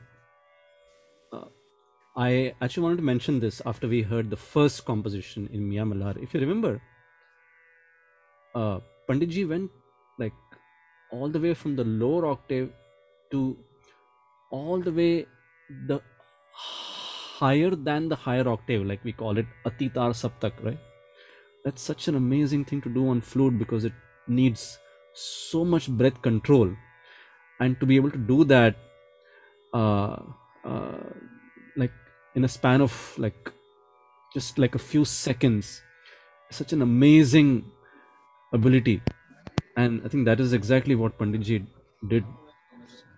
uh, 1.33 1.45
I 2.17 2.55
actually 2.61 2.85
wanted 2.85 2.97
to 2.97 3.03
mention 3.03 3.41
this 3.41 3.61
after 3.67 3.89
we 3.89 4.03
heard 4.03 4.31
the 4.31 4.37
first 4.37 4.85
composition 4.85 5.49
in 5.53 5.69
Mia 5.69 5.85
Malhar. 5.85 6.23
If 6.23 6.35
you 6.35 6.41
remember, 6.41 6.81
uh, 8.55 8.79
Panditji 9.09 9.49
went 9.49 9.71
like 10.19 10.33
all 11.11 11.29
the 11.29 11.41
way 11.41 11.55
from 11.55 11.75
the 11.75 11.85
lower 11.85 12.27
octave 12.27 12.71
to 13.33 13.57
all 14.51 14.81
the 14.81 14.93
way 14.93 15.27
the 15.89 16.01
higher 16.53 17.71
than 17.71 18.09
the 18.09 18.17
higher 18.17 18.49
octave, 18.49 18.87
like 18.87 19.03
we 19.03 19.13
call 19.13 19.39
it 19.39 19.47
Atitar 19.67 20.11
Saptak, 20.23 20.53
right? 20.63 20.79
That's 21.65 21.83
such 21.83 22.09
an 22.09 22.15
amazing 22.15 22.65
thing 22.67 22.81
to 22.83 22.89
do 22.89 23.09
on 23.09 23.21
flute 23.21 23.59
because 23.59 23.85
it 23.85 23.93
needs 24.29 24.79
so 25.15 25.65
much 25.65 25.89
breath 25.89 26.21
control, 26.23 26.71
and 27.61 27.79
to 27.81 27.87
be 27.87 27.97
able 27.97 28.11
to 28.11 28.19
do 28.19 28.45
that, 28.45 28.77
uh, 29.73 30.17
uh, 30.65 30.99
like 31.77 31.93
in 32.35 32.45
a 32.45 32.49
span 32.49 32.81
of 32.81 33.15
like 33.17 33.53
just 34.35 34.59
like 34.59 34.75
a 34.75 34.79
few 34.79 35.05
seconds, 35.05 35.83
such 36.51 36.73
an 36.73 36.83
amazing 36.83 37.65
ability, 38.53 39.01
and 39.77 40.03
I 40.05 40.09
think 40.09 40.25
that 40.25 40.41
is 40.41 40.53
exactly 40.53 40.95
what 40.95 41.19
Panditji 41.19 41.67
did, 42.09 42.25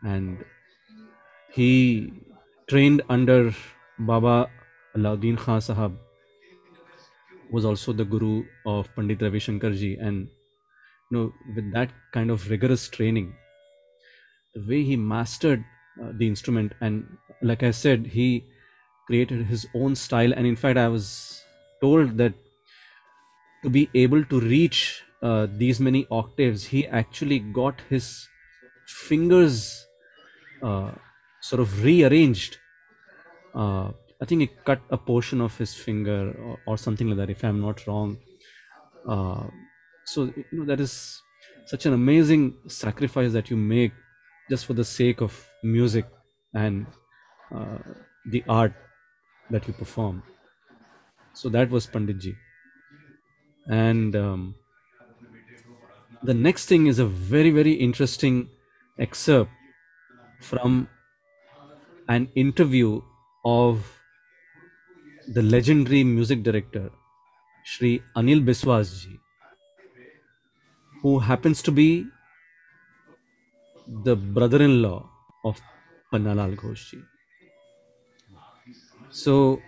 and 0.04 0.44
he 1.50 2.12
trained 2.68 3.02
under 3.08 3.54
Baba 3.98 4.50
Alauddin 4.94 5.38
Khan 5.38 5.60
Sahab, 5.60 5.96
was 7.50 7.64
also 7.64 7.92
the 7.92 8.04
guru 8.04 8.44
of 8.66 8.94
Pandit 8.94 9.22
Ravi 9.22 9.38
Shankar 9.38 9.70
ji, 9.70 9.96
and 9.96 10.28
you 11.10 11.16
know, 11.16 11.32
with 11.54 11.72
that 11.72 11.90
kind 12.12 12.30
of 12.30 12.50
rigorous 12.50 12.88
training, 12.88 13.34
the 14.54 14.60
way 14.66 14.82
he 14.82 14.96
mastered 14.96 15.64
uh, 16.02 16.12
the 16.14 16.26
instrument, 16.26 16.72
and 16.80 17.06
like 17.42 17.62
I 17.62 17.70
said, 17.70 18.06
he 18.06 18.44
created 19.06 19.46
his 19.46 19.66
own 19.74 19.94
style. 19.94 20.32
And 20.32 20.46
in 20.46 20.56
fact, 20.56 20.78
I 20.78 20.88
was 20.88 21.42
told 21.80 22.16
that 22.18 22.34
to 23.62 23.70
be 23.70 23.88
able 23.94 24.24
to 24.24 24.40
reach 24.40 25.02
uh, 25.22 25.46
these 25.50 25.80
many 25.80 26.06
octaves, 26.10 26.64
he 26.64 26.86
actually 26.86 27.38
got 27.38 27.80
his 27.88 28.28
fingers 28.86 29.86
uh, 30.62 30.92
sort 31.40 31.60
of 31.60 31.84
rearranged. 31.84 32.58
Uh, 33.54 33.90
I 34.20 34.24
think 34.24 34.40
he 34.40 34.50
cut 34.64 34.80
a 34.90 34.96
portion 34.96 35.40
of 35.40 35.56
his 35.58 35.74
finger 35.74 36.34
or, 36.38 36.58
or 36.66 36.78
something 36.78 37.08
like 37.08 37.18
that, 37.18 37.30
if 37.30 37.44
I'm 37.44 37.60
not 37.60 37.86
wrong. 37.86 38.18
So 40.06 40.24
you 40.36 40.44
know 40.52 40.64
that 40.64 40.80
is 40.80 41.22
such 41.66 41.84
an 41.86 41.92
amazing 41.92 42.54
sacrifice 42.68 43.32
that 43.32 43.50
you 43.50 43.56
make 43.56 43.92
just 44.48 44.66
for 44.66 44.74
the 44.74 44.84
sake 44.84 45.20
of 45.20 45.48
music 45.62 46.06
and 46.54 46.86
uh, 47.54 47.78
the 48.30 48.44
art 48.48 48.72
that 49.50 49.66
you 49.66 49.74
perform. 49.74 50.22
So 51.32 51.48
that 51.48 51.70
was 51.70 51.86
Panditji. 51.86 52.36
And 53.68 54.14
um, 54.14 54.54
the 56.22 56.34
next 56.34 56.66
thing 56.66 56.86
is 56.86 56.98
a 56.98 57.06
very, 57.06 57.50
very 57.50 57.72
interesting 57.72 58.48
excerpt 58.98 59.50
from 60.40 60.88
an 62.08 62.28
interview 62.36 63.02
of 63.44 63.84
the 65.34 65.42
legendary 65.42 66.04
music 66.04 66.42
director 66.44 66.90
Shri 67.64 68.02
Anil 68.16 68.44
Biswas 68.44 69.02
ji, 69.02 69.18
who 71.02 71.18
happens 71.18 71.62
to 71.62 71.72
be 71.72 72.06
the 74.04 74.16
brother-in-law 74.16 75.08
of 75.44 75.60
Pannalal 76.12 76.56
Ghosh 76.56 76.90
ji. 76.90 76.98
So, 79.10 79.60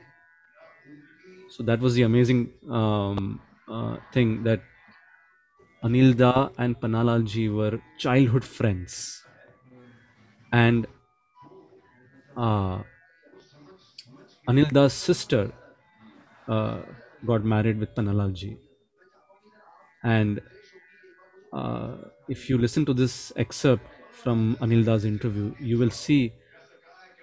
so 1.50 1.62
that 1.62 1.80
was 1.80 1.94
the 1.94 2.02
amazing 2.02 2.50
um, 2.70 3.40
uh, 3.68 3.96
thing 4.12 4.42
that 4.44 4.60
Anil 5.84 6.16
Da 6.16 6.48
and 6.58 6.78
Pannalal 6.80 7.24
ji 7.24 7.48
were 7.48 7.80
childhood 7.98 8.44
friends, 8.44 9.22
and 10.52 10.86
uh, 12.36 12.82
Anil 14.48 14.70
Da's 14.70 14.92
sister 14.92 15.52
uh, 16.48 16.80
got 17.24 17.44
married 17.44 17.78
with 17.78 17.94
Pannalal 17.94 18.32
ji, 18.34 18.56
and 20.02 20.40
uh, 21.52 21.96
if 22.28 22.48
you 22.50 22.58
listen 22.58 22.84
to 22.86 22.94
this 22.94 23.32
excerpt 23.36 23.86
from 24.12 24.56
Anil 24.60 24.84
Das 24.84 25.04
interview, 25.04 25.54
you 25.60 25.78
will 25.78 25.90
see 25.90 26.32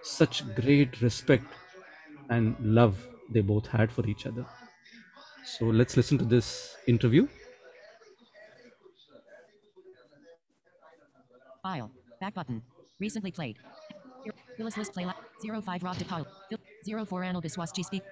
such 0.02 0.44
great 0.56 1.02
respect 1.02 1.46
and 2.30 2.56
love 2.60 3.08
they 3.32 3.42
both 3.42 3.68
had 3.68 3.92
for 3.92 4.06
each 4.08 4.26
other. 4.26 4.46
So 5.44 5.66
let's 5.66 5.96
listen 5.98 6.18
to 6.18 6.26
this 6.26 6.76
interview. 6.88 7.28
File. 11.62 11.92
Back 12.20 12.34
button. 12.34 12.62
Recently 13.00 13.32
played. 13.32 13.58
Phyllis 14.58 14.78
list 14.78 14.94
play. 14.94 15.06
05 15.44 15.84
Rob 15.84 15.96
DePaul. 15.98 16.26
04 16.86 17.22
Anil 17.24 17.44
Biswas 17.44 17.74
G 17.74 17.84
speak. 17.84 18.04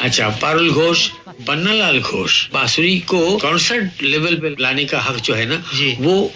अच्छा 0.00 0.28
पारुल 0.28 0.70
घोष 0.70 1.08
पन्नालाल 1.48 2.00
घोष 2.00 2.48
बांसुरी 2.52 2.98
को 3.00 3.38
concert 3.38 4.02
level 4.02 4.34
पे 4.34 4.54
लाने 4.60 4.84
का 4.84 5.00
हक 5.00 5.16
जो 5.16 5.34
है 5.34 5.46
ना 5.46 5.62
वो 6.00 6.32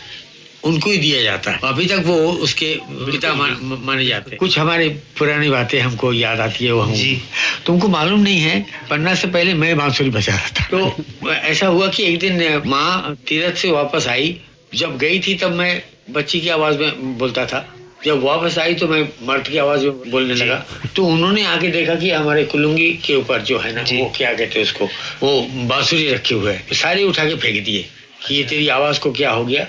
उनको 0.64 0.90
ही 0.90 0.98
दिया 0.98 1.22
जाता 1.22 1.50
है। 1.50 1.58
अभी 1.64 1.86
तक 1.86 2.02
वो 2.06 2.16
उसके 2.32 2.78
पिता 2.90 3.34
मान, 3.34 3.80
माने 3.84 4.06
जाते 4.06 4.30
हैं। 4.30 4.38
कुछ 4.38 4.58
हमारे 4.58 4.88
पुरानी 5.18 5.50
बातें 5.50 5.80
हमको 5.80 6.12
याद 6.12 6.40
आती 6.40 6.64
है 6.64 6.72
वो 6.72 6.80
हम 6.80 6.94
जी। 6.94 7.22
तुमको 7.66 7.88
मालूम 7.88 8.20
नहीं 8.20 8.40
है 8.40 8.66
पन्ना 8.90 9.14
से 9.14 9.28
पहले 9.28 9.54
मैं 9.54 9.76
बांसुरी 9.76 10.10
बजा 10.10 10.34
रहा 10.34 10.48
था। 10.48 10.64
तो 10.64 11.30
ऐसा 11.30 11.66
हुआ 11.66 11.88
कि 11.88 12.04
एक 12.04 12.18
दिन 12.18 12.62
माँ 12.66 13.16
तीरथ 13.28 13.52
से 13.52 13.70
वापस 13.70 14.06
आई। 14.08 14.40
जब 14.74 14.98
गई 14.98 15.18
थी 15.20 15.34
तब 15.34 15.52
मैं 15.52 15.82
बच्ची 16.10 16.40
की 16.40 16.48
आवाज़ 16.48 16.78
में 16.78 17.18
बोलता 17.18 17.46
था 17.46 17.74
जब 18.04 18.22
वापस 18.22 18.58
आई 18.58 18.74
तो 18.74 18.86
मैं 18.88 19.02
मर्द 19.26 19.48
की 19.48 19.58
आवाज़ 19.58 19.84
में 19.86 20.10
बोलने 20.10 20.34
लगा। 20.34 20.56
तो 20.96 21.04
उन्होंने 21.06 21.44
आके 21.46 21.68
देखा 21.70 21.94
कि 21.94 22.10
हमारे 22.10 22.44
कुलुंगी 22.44 22.92
के 23.04 23.14
ऊपर 23.16 23.40
जो 23.42 23.58
है 23.58 23.74
ना 23.74 23.82
वो 23.82 24.12
क्या 24.16 24.32
कहते 24.32 24.58
हैं 24.58 24.62
उसको 24.62 24.88
वो 25.22 25.40
बांसुरी 25.68 26.08
रखे 26.08 26.34
हुए 26.34 26.52
है। 26.52 26.74
सारे 26.74 27.04
उठा 27.04 27.24
के 27.24 27.34
फेंक 27.36 27.64
दिए 27.64 27.84
कि 28.26 28.34
ये 28.34 28.44
तेरी 28.44 28.68
आवाज़ 28.70 29.00
को 29.00 29.12
क्या 29.12 29.30
हो 29.30 29.44
गया। 29.44 29.66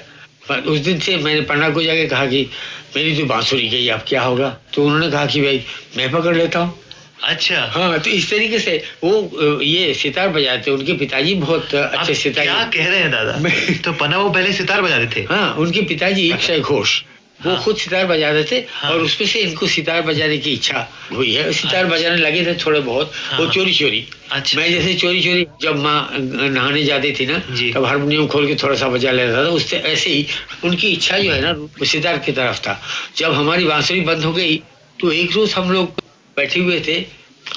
उस 0.51 0.79
दिन 0.79 0.99
से 0.99 1.17
मैंने 1.17 1.41
पन्ना 1.41 1.69
को 1.69 1.83
जाके 1.83 2.05
कहा 2.07 2.25
कि 2.25 2.47
मेरी 2.95 3.15
तो 3.17 3.25
बांसुरी 3.25 3.67
गई 3.69 3.87
अब 3.89 4.01
क्या 4.07 4.21
होगा? 4.21 4.49
तो 4.73 4.85
उन्होंने 4.85 5.09
कहा 5.11 5.25
कि 5.25 5.41
भाई 5.41 5.63
मैं 5.97 6.11
पकड़ 6.11 6.35
लेता 6.35 6.59
हूँ। 6.59 6.79
अच्छा। 7.23 7.59
हाँ 7.71 7.99
तो 7.99 8.09
इस 8.09 8.29
तरीके 8.29 8.59
से 8.59 8.75
वो 9.03 9.61
ये 9.61 9.93
सितार 9.93 10.29
बजाते 10.29 10.71
उनके 10.71 10.93
पिताजी 10.97 11.35
बहुत 11.35 11.75
अच्छे 11.75 12.13
सितार 12.15 12.45
क्या 12.45 12.63
कह 12.73 12.89
रहे 12.89 12.99
हैं 12.99 13.11
दादा? 13.11 13.39
तो 13.83 13.93
पन्ना 13.93 14.17
वो 14.17 14.29
पहले 14.29 14.53
सितार 14.53 14.81
बजाते 14.81 15.15
थे। 15.15 15.25
हाँ 15.29 15.53
उनके 15.55 15.81
पिताजी 15.87 16.29
अक्षय 16.31 16.59
घोष। 16.59 17.01
वो 17.45 17.51
हाँ। 17.51 17.63
खुद 17.63 17.75
सितार 17.77 18.05
बजाते 18.07 18.43
थे 18.51 18.57
हाँ। 18.71 18.91
और 18.91 19.01
उसमें 19.01 19.27
से 19.27 19.39
इनको 19.39 19.67
सितार 19.67 20.01
बजाने 20.01 20.37
की 20.37 20.51
इच्छा 20.53 20.87
हुई 21.11 21.31
है 21.33 21.51
सितार 21.53 21.85
बजाने 21.85 22.17
लगे 22.17 22.45
थे 22.45 22.55
थोड़े 22.55 22.79
बहुत 22.79 23.11
हाँ। 23.13 23.39
वो। 23.39 23.45
चोरी 23.51 23.73
चोरी 23.73 24.05
अच्छा। 24.31 24.57
मैं 24.57 24.69
जैसे 24.71 24.93
चोरी 24.93 25.21
चोरी 25.23 25.45
जब 25.61 25.75
माँ 25.79 25.97
नहाने 26.19 26.83
जाती 26.83 27.11
थी 27.19 27.25
ना 27.25 27.39
तब 27.75 27.85
हारमोनियम 27.85 28.27
खोल 28.27 28.47
के 28.47 28.55
थोड़ा 28.55 28.75
सा 28.75 28.87
बजा 28.89 29.11
लेता 29.11 29.43
था 29.45 29.49
उससे 29.51 29.77
ऐसे 29.91 30.09
ही 30.09 30.25
उनकी 30.63 30.87
इच्छा 30.87 31.19
जो 31.19 31.31
है 31.31 31.41
ना 31.41 31.51
वो 31.51 31.85
सितार 31.85 32.17
की 32.17 32.31
तरफ़ 32.31 32.59
था 32.59 32.79
जब 33.17 33.33
हमारी 33.33 33.65
बांसुरी 33.65 34.01
बंद 34.01 34.23
हो 34.23 34.33
गई 34.33 34.55
तो 34.99 35.11
एक 35.11 35.35
रोज 35.35 35.53
हम 35.53 35.71
लोग 35.71 36.01
बैठे 36.37 36.59
हुए 36.59 36.79
थे 36.87 37.01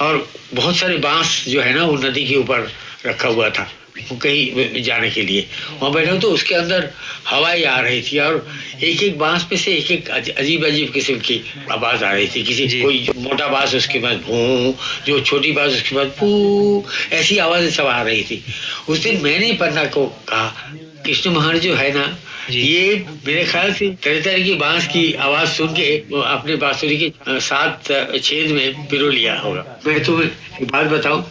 और 0.01 0.27
बहुत 0.53 0.75
सारे 0.75 0.97
बाँस 0.97 1.43
जो 1.47 1.61
है 1.61 1.73
ना 1.73 1.83
वो 1.85 1.97
नदी 1.97 2.25
के 2.27 2.35
ऊपर 2.35 2.71
रखा 3.05 3.27
हुआ 3.29 3.49
था 3.49 3.67
कहीं 4.13 4.81
जाने 4.83 5.09
के 5.11 5.21
लिए। 5.21 5.47
वहाँ 5.79 5.91
बैठा 5.93 6.11
हूँ 6.11 6.19
तो 6.21 6.29
उसके 6.31 6.55
अंदर 6.55 6.89
हवाएँ 7.27 7.63
आ 7.65 7.79
रही 7.79 8.01
थी 8.01 8.19
और 8.19 8.45
एक 8.83 9.03
एक 9.03 9.17
बाँस 9.19 9.43
पे 9.49 9.57
से 9.57 9.71
एक 9.73 9.91
एक 9.91 10.09
अजीब 10.09 10.65
अजीब 10.65 10.91
किस्म 10.93 11.15
की 11.19 11.41
आवाज़ 11.71 12.03
आ 12.03 12.11
रही 12.11 12.27
थी। 12.27 12.43
किसी 12.43 12.81
कोई 12.81 13.07
मोटा 13.17 13.47
बाँस 13.47 13.75
उसके 13.75 13.99
बाद 13.99 14.17
भू 14.27 14.73
जो 15.07 15.19
छोटी 15.21 15.51
बाँस 15.51 15.73
उसके 15.73 15.95
बाद 15.95 16.07
पू 16.19 16.83
ऐसी 17.13 17.37
आवाज़ें 17.39 17.69
सब 17.71 17.85
आ 17.87 18.01
रही 18.01 18.23
थी। 18.23 18.43
उस 18.89 19.03
दिन 19.03 19.21
मैंने 19.23 19.51
पन्ना 19.59 19.85
को 19.87 20.05
कहा 20.29 20.73
कृष्ण 21.05 21.29
महान 21.31 21.57
जो 21.59 21.73
है 21.75 21.91
ना 21.93 22.05
ये 22.49 23.05
मेरे 23.25 23.43
ख्याल 23.45 23.73
से 23.73 23.89
तरह 24.03 24.21
तरह 24.21 24.43
की 24.43 24.53
बाँस 24.55 24.87
की 24.87 25.11
आवाज़ 25.13 25.49
सुन 25.49 25.73
के 25.75 25.95
अपने 26.25 26.55
बांसुरी 26.55 26.97
के 26.97 27.39
सात 27.41 27.87
छेद 28.23 28.51
में 28.51 28.87
पिरो 28.87 29.09
लिया 29.09 29.35
होगा। 29.39 29.65
मैं 29.85 30.03
तुम्हें 30.03 30.29
एक 30.61 30.71
बात 30.71 30.87
बताऊँ 30.87 31.23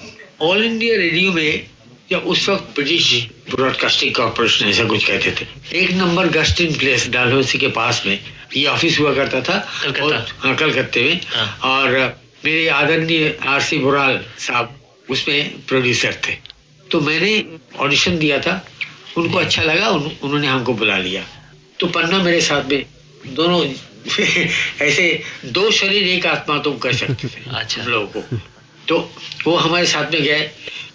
ऑल 0.42 0.64
इंडिया 0.64 0.96
रेडियो 0.96 1.32
में 1.32 1.66
जब 2.10 2.18
उस 2.18 2.48
वक्त 2.48 2.74
ब्रिटिश 2.74 3.26
ब्रॉडकास्टिंग 3.50 4.14
कॉर्पोरेशन 4.14 4.66
ऐसा 4.66 4.84
कुछ 4.84 5.04
कहते 5.04 5.30
थे। 5.30 5.78
एक 5.78 5.90
नंबर 5.90 6.26
गस्टिन 6.26 6.78
प्लेस 6.78 7.08
डालहौसी 7.08 7.58
के 7.58 7.68
पास 7.68 8.02
में 8.06 8.20
ये 8.56 8.66
ऑफ़िस 8.66 8.98
हुआ 8.98 9.14
करता 9.14 9.40
था। 9.40 9.82
और- 10.02 10.32
हाँ 10.38 10.56
कलकत्ते 10.56 11.02
में। 11.02 11.20
हाँ। 11.26 11.58
और 11.62 12.20
मेरे 12.44 12.68
आदरणीय 12.68 13.38
आर 13.46 13.62
सी 13.62 13.78
बुराल 13.78 14.24
साहब 14.38 14.80
उसमें 15.10 15.66
प्रोड्यूसर 15.66 16.14
थे। 16.28 16.36
तो 16.90 17.00
मैंने 17.00 17.44
ऑडिशन 17.78 18.18
दिया 18.18 18.38
था। 18.38 18.66
उनको 19.16 19.38
अच्छा 19.38 19.62
लगा 19.62 19.88
उन, 19.88 20.16
उन्होंने 20.22 20.46
हमको 20.46 20.72
बुला 20.72 20.98
लिया। 20.98 21.24
तो 21.80 21.86
पन्ना 21.86 22.18
मेरे 22.18 22.40
साथ 22.40 22.64
में 22.68 22.86
दोनों 23.26 23.66
ऐसे 24.82 25.22
दो 25.44 25.70
शरीर 25.70 26.08
एक 26.08 26.26
आत्मा 26.26 26.58
तुम 26.58 26.78
कर 26.78 26.92
सकते 26.92 27.28
थे 27.28 27.50
अच्छा। 27.54 27.84
लोगों 27.84 28.22
को। 28.22 28.40
तो 28.88 29.12
वो 29.44 29.56
हमारे 29.56 29.86
साथ 29.86 30.12
में 30.12 30.22
गए। 30.22 30.50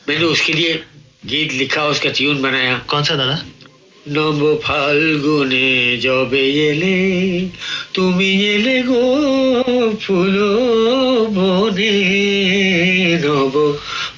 मैंने 0.09 0.25
उसके 0.25 0.53
लिए 0.53 0.83
गीत 1.26 1.52
लिखा 1.54 1.84
उसका 1.88 2.10
ट्यून 2.12 2.42
बनाया 2.42 2.78
कौन 2.88 3.02
सा 3.04 3.14
दादा 3.16 3.38
নব 4.06 4.40
ফাল্গুনে 4.64 5.68
জবে 6.04 6.44
এলে 6.66 6.98
তুমি 7.94 8.30
এলে 8.52 8.76
গো 8.88 9.04
ফুল 10.02 10.36
বনে 11.36 11.94
নব 13.24 13.56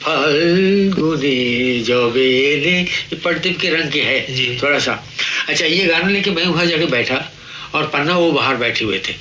फाल्गुने 0.03 1.39
जबे 1.83 2.27
एले 2.45 2.77
ये 2.81 3.17
प्रदीप 3.19 3.57
के 3.61 3.69
रंग 3.69 3.91
के 3.93 4.01
है 4.01 4.19
जी। 4.35 4.47
थोड़ा 4.63 4.79
सा 4.79 4.93
अच्छा 5.49 5.67
ये 5.67 5.85
गाना 5.87 6.09
लेके 6.09 6.31
मैं 6.31 6.47
वहां 6.47 6.67
जाके 6.69 6.87
बैठा 6.89 7.19
और 7.75 7.87
पन्ना 7.93 8.17
वो 8.17 8.31
बाहर 8.33 8.57
बैठे 8.57 8.85
हुए 8.85 8.99
थे 8.99 9.15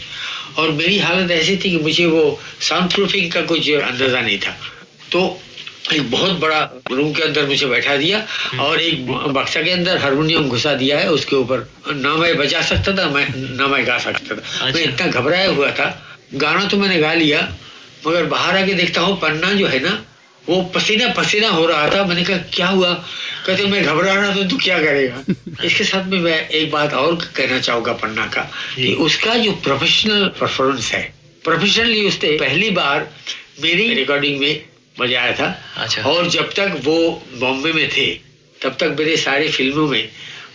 और 0.58 0.72
मेरी 0.74 0.98
हालत 1.00 1.32
ऐसी 1.32 1.56
थी 1.58 1.70
कि 1.72 1.80
मुझे 1.80 2.06
वो 2.08 2.24
साउंड 2.62 2.94
प्रूफिंग 2.94 3.32
का 3.32 3.42
कुछ 3.52 3.70
अंदाजा 3.72 4.22
नहीं 4.22 4.38
था 4.46 4.54
तो 5.12 5.20
एक 5.95 6.11
बहुत 6.11 6.33
बड़ा 6.33 6.61
रूम 6.91 7.13
के 7.13 7.23
अंदर 7.23 7.47
मुझे 7.47 7.67
बैठा 7.67 7.97
दिया 7.97 8.27
और 8.61 8.81
एक 8.81 9.07
बक्सा 9.07 9.63
के 9.63 9.71
अंदर 9.71 9.99
हारमोनियम 9.99 10.49
घुसा 10.49 10.75
दिया 10.75 10.99
है 10.99 11.11
उसके 11.11 11.37
ऊपर 11.37 11.71
ना 11.89 12.15
मैं 12.15 12.37
बजा 12.37 12.63
सकता 12.63 12.97
था 12.97 13.11
मैं 13.11 13.57
ना 13.57 13.67
मैं 13.67 13.87
गा 13.87 13.99
सकता 13.99 14.35
था। 14.35 14.41
अच्छा। 14.41 14.67
मैं। 14.67 14.85
इतना 14.85 15.07
घबराया 15.07 15.49
हुआ 15.51 15.71
था। 15.71 16.17
गाना 16.35 16.65
तो 16.65 16.77
मैंने 16.77 16.99
गा 16.99 17.15
लिया 17.15 17.57
मगर 18.07 18.25
बाहर 18.25 18.57
आके 18.57 18.75
देखता 18.75 19.01
हूँ 19.01 19.21
पन्ना 19.21 19.53
जो 19.53 19.67
है 19.67 19.81
ना 19.81 20.05
वो 20.49 20.63
पसीना 20.63 21.09
पसीना 21.09 21.49
हो 21.49 21.67
रहा 21.67 21.89
था। 21.91 22.05
मैंने 22.05 22.25
कहा 22.25 22.37
क्या 22.37 22.67
हुआ? 22.67 22.93
कहते 23.47 23.67
मैं 23.67 23.85
घबरा 23.85 24.15
रहा 24.15 24.37
था 24.37 24.49
तू 24.49 24.57
क्या 24.57 24.79
करेगा? 24.79 25.25
इसके 25.65 25.85
साथ 25.85 26.05
में 26.05 26.19
मैं 26.21 26.49
एक 26.49 26.71
बात 26.71 26.95
और 26.95 27.15
कहना 27.37 27.61
चाहूँगा 27.61 27.93
पन्ना 27.93 28.27
का 28.27 28.51
कि 28.77 28.95
उसका 28.95 29.35
जो 29.35 29.53
प्रोफेशनल 29.53 30.29
परफॉर्मेंस 30.41 30.93
है 30.93 31.15
प्रोफेशनली 31.45 32.09
उसने 32.09 32.31
पहली 32.39 32.71
बार 32.71 33.11
मेरी 33.63 33.95
रिकॉर्डिंग 33.95 34.41
में 34.41 34.65
बजाया 34.97 35.33
था। 35.33 35.47
अच्छा। 35.77 36.03
और 36.03 36.29
जब 36.31 36.53
तक 36.53 36.81
वो 36.85 36.97
बॉम्बे 37.41 37.73
में 37.73 37.89
थे 37.89 38.07
तब 38.57 38.77
तक 38.81 38.97
मेरे 38.99 39.17
सारी 39.19 39.49
फ़िल्मों 39.51 39.87
में 39.89 40.09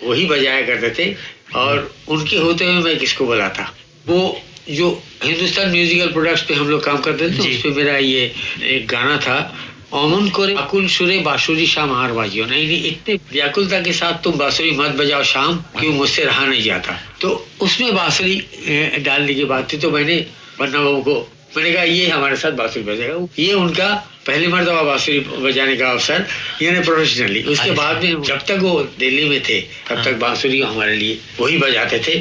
वही 0.03 0.25
बजाया 0.25 0.61
करते 0.67 0.89
थे 0.97 1.15
और 1.55 1.91
उनके 2.07 2.37
होते 2.37 2.65
हुए 2.65 2.83
मैं 2.83 2.97
किसको 2.99 3.25
बुलाता 3.25 3.71
वो 4.07 4.19
जो 4.71 4.89
हिंदुस्तान 5.23 5.69
म्यूजिकल 5.71 6.11
प्रोडक्ट्स 6.13 6.41
पे 6.43 6.53
हम 6.53 6.69
लोग 6.69 6.83
काम 6.83 6.97
करते 7.01 7.29
थे 7.29 7.37
जी। 7.37 7.55
उस 7.55 7.61
पे 7.63 7.69
मेरा 7.71 7.97
ये 7.97 8.31
एक 8.69 8.87
गाना 8.87 9.17
था 9.17 9.37
अमन 9.93 10.29
कोरे 10.29 10.53
अकुल 10.55 10.87
सुरे 10.87 11.17
बांसुरी 11.23 11.65
शाम 11.67 11.91
हार 11.95 12.11
बाजियो 12.11 12.45
नहीं 12.45 12.65
नहीं 12.67 12.83
इतने 12.87 13.13
व्याकुलता 13.31 13.79
के 13.81 13.93
साथ 13.93 14.21
तुम 14.23 14.37
बांसुरी 14.37 14.71
मत 14.71 14.95
बजाओ 14.95 15.23
शाम 15.23 15.55
क्यों 15.79 15.93
मुझसे 15.93 16.23
रहा 16.25 16.45
नहीं 16.45 16.63
जाता? 16.63 16.97
तो 17.21 17.47
उसमें 17.61 17.95
बांसुरी 17.95 18.35
डालने 19.05 19.33
की 19.33 19.45
बात 19.45 19.71
थी 19.73 19.77
तो 19.77 19.91
मैंने 19.91 20.15
पन्ना 20.59 20.79
बाबू 20.79 21.01
को 21.01 21.15
मैंने 21.57 21.71
कहा 21.73 21.83
ये 21.83 22.07
हमारे 22.09 22.35
साथ 22.35 22.51
बांसुरी 22.59 22.85
बजेगा 22.85 23.27
ये 23.39 23.53
उनका 23.53 23.89
पहली 24.27 24.47
मरतबा 24.53 24.81
बांसुरी 24.83 25.19
बजाने 25.43 25.75
का 25.77 25.89
अवसर 25.89 26.25
यानी 26.61 26.79
प्रोफेशनली 26.87 27.43
उसके 27.53 27.69
अच्छा। 27.69 27.83
बाद 27.83 28.03
में 28.03 28.21
जब 28.29 28.39
तक 28.49 28.59
वो 28.63 28.73
दिल्ली 28.99 29.29
में 29.29 29.41
थे 29.49 29.59
तब 29.89 30.03
तक 30.05 30.19
बांसुरी 30.23 30.61
हमारे 30.61 30.95
लिए 30.95 31.19
वही 31.39 31.57
बजाते 31.63 31.99
थे 32.07 32.15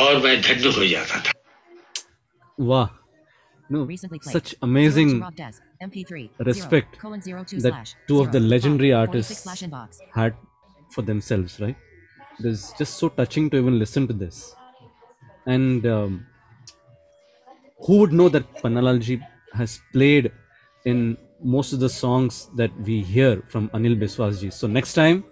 और 0.00 0.22
मैं 0.24 0.40
धन्य 0.48 0.74
हो 0.78 0.86
जाता 0.94 1.20
था 1.26 1.40
Wow. 2.58 2.90
No, 3.70 3.88
such 4.20 4.54
amazing 4.62 5.08
Zero 5.08 5.18
to 5.18 5.24
Rob 5.24 5.36
Des. 5.36 5.60
MP3. 5.82 6.28
respect 6.48 6.98
that 7.66 7.94
two 8.06 8.20
of 8.20 8.30
the 8.30 8.40
legendary 8.40 8.92
artists 8.92 9.42
46 9.42 9.42
slash 9.42 9.62
inbox. 9.62 9.98
had 10.14 10.34
for 10.90 11.02
themselves, 11.02 11.58
right? 11.58 11.76
It 12.38 12.46
is 12.46 12.72
just 12.78 12.98
so 12.98 13.08
touching 13.08 13.48
to 13.50 13.56
even 13.56 13.78
listen 13.78 14.06
to 14.06 14.12
this. 14.12 14.54
And 15.46 15.86
um, 15.86 16.26
who 17.80 17.98
would 18.00 18.12
know 18.12 18.28
that 18.28 18.54
Panalalji 18.56 19.20
has 19.54 19.80
played 19.92 20.30
in 20.84 21.16
most 21.42 21.72
of 21.72 21.80
the 21.80 21.88
songs 21.88 22.50
that 22.56 22.70
we 22.80 23.02
hear 23.02 23.42
from 23.48 23.68
Anil 23.70 23.98
Biswasji? 23.98 24.52
So 24.52 24.66
next 24.66 24.94
time, 24.94 25.24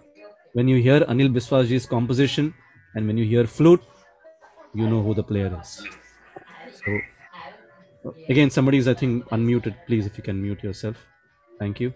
when 0.53 0.67
you 0.67 0.81
hear 0.81 1.01
Anil 1.01 1.33
Biswasji's 1.33 1.85
composition 1.85 2.53
and 2.95 3.07
when 3.07 3.17
you 3.17 3.25
hear 3.25 3.45
flute, 3.45 3.81
you 4.73 4.87
know 4.87 5.01
who 5.01 5.13
the 5.13 5.23
player 5.23 5.57
is. 5.61 5.85
So 6.83 8.11
again, 8.29 8.49
somebody 8.49 8.77
is 8.77 8.87
I 8.87 8.93
think 8.93 9.25
unmuted. 9.29 9.75
Please, 9.87 10.05
if 10.05 10.17
you 10.17 10.23
can 10.23 10.41
mute 10.41 10.63
yourself, 10.63 10.97
thank 11.59 11.79
you. 11.79 11.93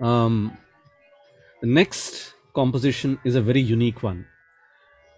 Um, 0.00 0.56
the 1.60 1.68
next 1.68 2.34
composition 2.54 3.18
is 3.24 3.34
a 3.36 3.40
very 3.40 3.60
unique 3.60 4.02
one. 4.02 4.26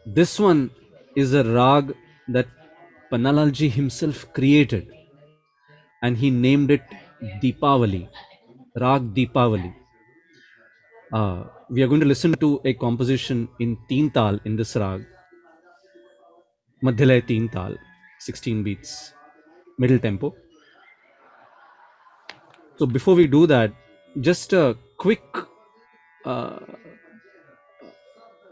This 0.04 0.38
one 0.38 0.70
is 1.14 1.32
a 1.34 1.44
rag 1.44 1.94
that 2.28 2.46
Pannalalji 3.10 3.70
himself 3.70 4.32
created 4.32 4.88
and 6.06 6.16
he 6.22 6.30
named 6.30 6.70
it 6.76 6.84
Deepavali, 7.42 8.08
Rag 8.84 9.12
Deepavali. 9.16 9.74
Uh, 11.12 11.44
we 11.70 11.82
are 11.82 11.88
going 11.88 12.00
to 12.00 12.10
listen 12.14 12.32
to 12.44 12.60
a 12.64 12.74
composition 12.74 13.48
in 13.58 13.76
Teen 13.88 14.10
Tal 14.10 14.38
in 14.44 14.56
this 14.56 14.76
rag, 14.76 15.04
Madhyalaya 16.82 17.26
Teen 17.26 17.48
Tal, 17.48 17.76
16 18.20 18.62
beats, 18.62 19.12
middle 19.78 19.98
tempo. 19.98 20.34
So 22.76 22.86
before 22.86 23.14
we 23.14 23.26
do 23.26 23.46
that, 23.46 23.72
just 24.20 24.52
a 24.52 24.76
quick 24.98 25.24
uh, 26.24 26.58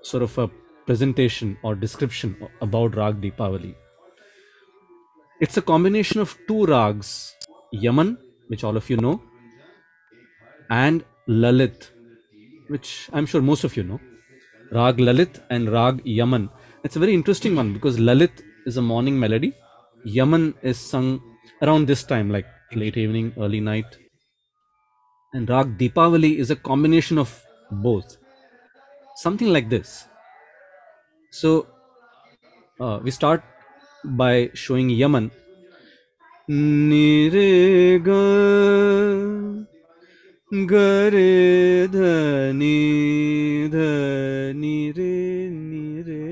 sort 0.03 0.23
of 0.23 0.37
a 0.39 0.51
presentation 0.87 1.57
or 1.63 1.75
description 1.75 2.37
about 2.61 2.97
Rag 2.97 3.21
Deepavali. 3.21 3.75
It's 5.41 5.57
a 5.57 5.63
combination 5.63 6.21
of 6.21 6.37
two 6.49 6.65
rags, 6.67 7.35
Yaman, 7.83 8.19
which 8.49 8.65
all 8.65 8.77
of 8.77 8.89
you 8.91 8.97
know, 8.97 9.21
and 10.71 11.05
Lalit, 11.29 11.91
which 12.69 13.09
I'm 13.13 13.27
sure 13.27 13.43
most 13.43 13.65
of 13.65 13.77
you 13.77 13.83
know. 13.83 14.01
Rag 14.73 14.97
Lalit 14.99 15.41
and 15.51 15.71
Rag 15.71 16.01
Yaman. 16.05 16.49
It's 16.85 16.97
a 16.97 16.99
very 16.99 17.15
interesting 17.15 17.55
one 17.57 17.73
because 17.73 17.99
Lalit 17.99 18.43
is 18.67 18.77
a 18.77 18.83
morning 18.83 19.19
melody. 19.19 19.53
Yaman 20.05 20.55
is 20.63 20.79
sung 20.79 21.21
around 21.63 21.87
this 21.87 22.03
time, 22.03 22.31
like 22.31 22.47
late 22.75 22.97
evening, 22.97 23.33
early 23.39 23.61
night. 23.61 23.87
And 25.35 25.49
Rag 25.49 25.77
Deepavali 25.79 26.37
is 26.39 26.51
a 26.51 26.57
combination 26.57 27.19
of 27.19 27.43
both. 27.71 28.17
Something 29.17 29.49
like 29.49 29.69
this. 29.69 30.07
So 31.31 31.67
uh, 32.81 33.01
we 33.03 33.11
start 33.11 33.43
by 34.05 34.51
showing 34.55 34.91
Yaman. 34.91 35.31
Nire 36.47 37.99
ga 38.05 38.25
gare 40.69 41.89
dhani 41.89 43.69
dhani 43.73 44.93
re 44.93 45.49
ni 45.49 46.03
re 46.05 46.27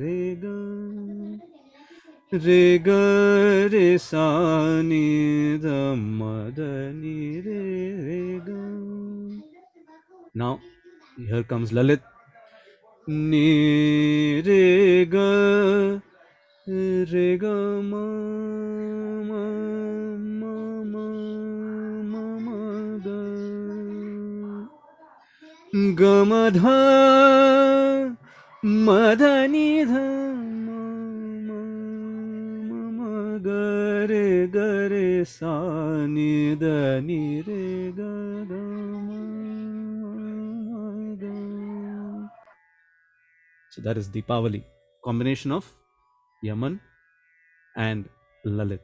re 0.00 0.36
ga 0.42 0.58
re 2.44 2.78
ga 2.78 3.68
re 3.72 3.96
sa 3.96 4.82
ni 4.82 5.56
dha 5.56 5.96
ma 5.96 6.50
dha 6.54 6.92
ni 6.92 7.40
re 7.40 7.62
re 8.04 8.40
ga 8.44 8.60
now 10.34 10.60
here 11.16 11.42
comes 11.42 11.72
lalit. 11.72 12.02
ni 13.08 14.42
re 14.44 15.06
ga 15.06 16.02
re 16.68 17.38
ga 17.38 17.80
ma 17.80 18.04
ma 19.28 19.44
ma 20.40 20.56
ma 20.92 21.06
ma 22.12 22.24
ma 22.46 22.58
ga 23.06 23.20
ga 26.00 26.24
ma 26.30 26.42
dha 26.50 26.76
ma 28.84 29.14
dha 29.20 29.46
ni 29.48 29.84
dha 29.92 30.04
ma 30.66 30.82
ma 31.48 31.62
ma 32.68 32.80
ma 32.98 33.38
ga 33.48 33.64
re 34.12 34.28
ga 34.52 34.68
re 34.92 35.24
sa 35.24 35.56
ni 36.06 36.54
dha 36.54 37.00
ni 37.00 37.40
re 37.48 37.64
ga 37.96 38.14
ga 38.52 38.62
ma 39.08 39.20
ma 40.04 40.92
ga 41.16 41.34
so 43.70 43.80
that 43.80 43.96
is 43.96 44.08
Deepavali, 44.08 44.62
combination 45.02 45.50
of 45.52 45.64
Yaman 46.42 46.80
and 47.76 48.08
Lalit. 48.46 48.80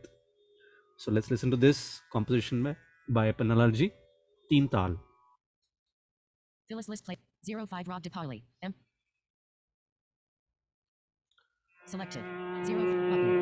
So 0.97 1.11
let's 1.11 1.31
listen 1.31 1.51
to 1.51 1.57
this 1.57 2.01
composition 2.13 2.77
by, 3.09 3.33
Pannalalji, 3.33 3.93
Teen 4.49 4.69
Tal. 4.69 4.97
Phyllis 6.69 6.89
list 6.89 7.05
play. 7.05 7.19
Zero 7.45 7.67
five 7.67 7.89
Rob 7.89 8.03
DePauli. 8.03 8.43
M. 8.63 8.75
Selected. 11.87 12.25
Zero 12.65 12.83
button. 13.11 13.34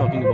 Talking 0.00 0.22
about, 0.22 0.29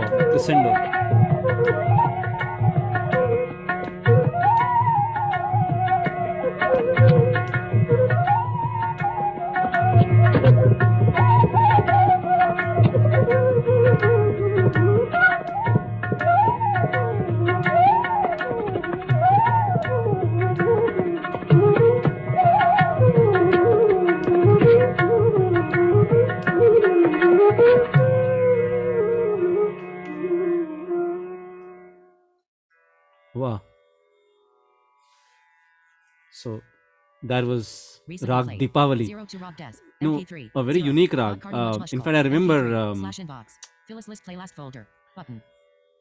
that 37.27 37.45
was 37.45 38.01
Recently 38.07 38.33
Rag 38.33 38.45
played. 38.45 38.59
Deepavali. 38.61 39.05
Zero 39.05 39.25
to 39.25 39.37
Rag 39.37 39.57
Des. 39.57 39.73
No, 40.01 40.19
MP3. 40.19 40.51
a 40.55 40.63
very 40.63 40.79
zero. 40.79 40.87
unique 40.87 41.13
Rag. 41.13 41.45
Uh, 41.45 41.79
in 41.91 42.01
fact, 42.01 42.15
I 42.15 42.21
remember 42.21 42.75
um, 42.75 42.99
Slash 42.99 43.19
inbox. 43.19 43.45
Phyllis 43.87 44.07
list 44.07 44.23
folder. 44.55 44.87
Button. 45.15 45.41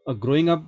uh, 0.06 0.12
growing 0.12 0.48
up, 0.48 0.62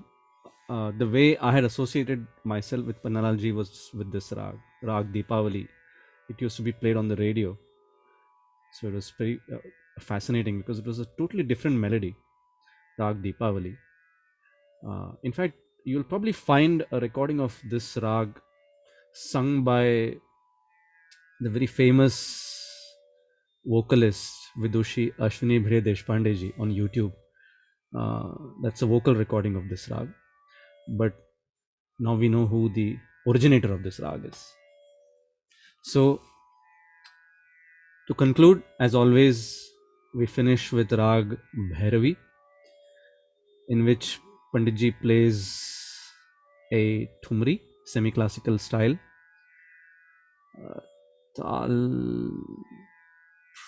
uh, 0.70 0.90
the 0.96 1.06
way 1.06 1.36
I 1.38 1.52
had 1.52 1.64
associated 1.64 2.26
myself 2.44 2.84
with 2.86 3.02
Pannalalji 3.02 3.54
was 3.54 3.90
with 3.94 4.10
this 4.12 4.32
rag, 4.32 4.56
Rag 4.82 5.12
Deepavali. 5.12 5.68
It 6.28 6.40
used 6.40 6.56
to 6.56 6.62
be 6.62 6.72
played 6.72 6.96
on 6.96 7.08
the 7.08 7.16
radio. 7.16 7.56
So 8.72 8.88
it 8.88 8.94
was 8.94 9.12
very 9.18 9.40
uh, 9.52 9.58
fascinating 9.98 10.58
because 10.58 10.78
it 10.78 10.86
was 10.86 10.98
a 10.98 11.06
totally 11.18 11.42
different 11.42 11.76
melody, 11.76 12.16
Rag 12.98 13.22
Deepavali. 13.22 13.76
Uh, 14.88 15.10
in 15.22 15.32
fact, 15.32 15.54
you'll 15.84 16.04
probably 16.04 16.32
find 16.32 16.84
a 16.92 17.00
recording 17.00 17.40
of 17.40 17.60
this 17.70 17.96
rag 17.98 18.40
sung 19.12 19.62
by 19.64 20.16
the 21.40 21.50
very 21.50 21.66
famous 21.66 22.16
vocalist 23.64 24.32
Vidushi 24.58 25.14
Ashwini 25.16 25.62
Bhide 25.64 25.84
Deshpande 25.84 26.52
on 26.58 26.70
YouTube. 26.70 27.12
Uh, 27.96 28.32
that's 28.62 28.82
a 28.82 28.86
vocal 28.86 29.14
recording 29.14 29.56
of 29.56 29.68
this 29.68 29.88
rag. 29.88 30.08
But 30.88 31.14
now 31.98 32.14
we 32.14 32.28
know 32.28 32.46
who 32.46 32.68
the 32.70 32.96
originator 33.26 33.72
of 33.72 33.82
this 33.82 34.00
rag 34.00 34.24
is. 34.24 34.52
So, 35.82 36.20
to 38.08 38.14
conclude, 38.14 38.62
as 38.80 38.94
always, 38.94 39.70
we 40.14 40.26
finish 40.26 40.72
with 40.72 40.92
rag 40.92 41.38
Bhairavi, 41.56 42.16
in 43.68 43.84
which 43.84 44.18
Panditji 44.54 44.94
plays 45.00 46.10
a 46.72 47.08
thumri, 47.24 47.60
semi 47.84 48.10
classical 48.10 48.58
style. 48.58 48.98
Uh, 50.58 50.80
tal, 51.38 52.32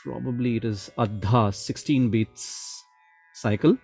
probably 0.02 0.56
it 0.56 0.64
is 0.64 0.90
Adha, 0.98 1.54
16 1.54 2.10
beats 2.10 2.84
cycle. 3.34 3.76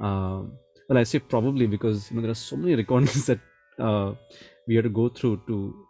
Uh, 0.00 0.42
well, 0.88 0.98
I 0.98 1.02
say 1.02 1.18
probably 1.18 1.66
because 1.66 2.10
you 2.10 2.16
know 2.16 2.22
there 2.22 2.30
are 2.30 2.42
so 2.48 2.56
many 2.56 2.74
recordings 2.82 3.26
that 3.26 3.40
uh, 3.78 4.14
we 4.66 4.76
had 4.76 4.84
to 4.84 4.90
go 4.90 5.08
through 5.08 5.42
to 5.48 5.86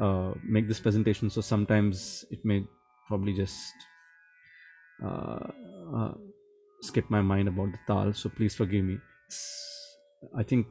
uh, 0.00 0.34
make 0.42 0.68
this 0.68 0.80
presentation. 0.80 1.30
So 1.30 1.40
sometimes 1.40 2.24
it 2.30 2.44
may 2.44 2.64
probably 3.08 3.32
just 3.32 3.72
uh, 5.02 5.48
uh, 5.94 6.12
skip 6.82 7.08
my 7.08 7.22
mind 7.22 7.48
about 7.48 7.72
the 7.72 7.78
tal. 7.86 8.12
So 8.12 8.28
please 8.28 8.54
forgive 8.54 8.84
me. 8.84 8.98
It's, 9.26 9.96
I 10.36 10.42
think 10.42 10.66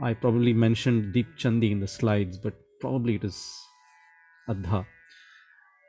I 0.00 0.14
probably 0.14 0.52
mentioned 0.52 1.12
Deep 1.12 1.28
Chandi 1.38 1.70
in 1.70 1.80
the 1.80 1.88
slides, 1.88 2.38
but 2.38 2.54
probably 2.80 3.16
it 3.16 3.24
is 3.24 3.58
Adha. 4.50 4.84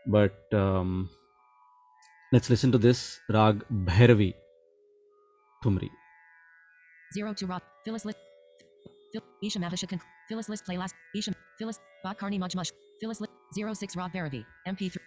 But 0.05 0.37
um, 0.53 1.09
let's 2.31 2.49
listen 2.49 2.71
to 2.71 2.77
this 2.77 3.19
rag 3.29 3.63
Bhairavi 3.71 4.33
Thumri. 5.63 5.89
Zero 7.13 7.33
to 7.33 7.45
Rag. 7.45 7.61
Phyllis 7.85 8.05
list. 8.05 8.17
Isha 9.43 9.59
Mavisha 9.59 9.99
Phyllis 10.29 10.47
list 10.47 10.65
playlist. 10.65 10.93
Isha. 11.15 11.33
Phyllis. 11.59 11.79
Bot 12.03 12.17
Carney 12.17 12.39
Much 12.39 12.55
Mush. 12.55 12.71
Phyllis 12.99 13.19
list. 13.19 13.33
Zero 13.53 13.73
six 13.73 13.95
Rag 13.95 14.11
Baravi. 14.13 14.45
MP3. 14.67 14.97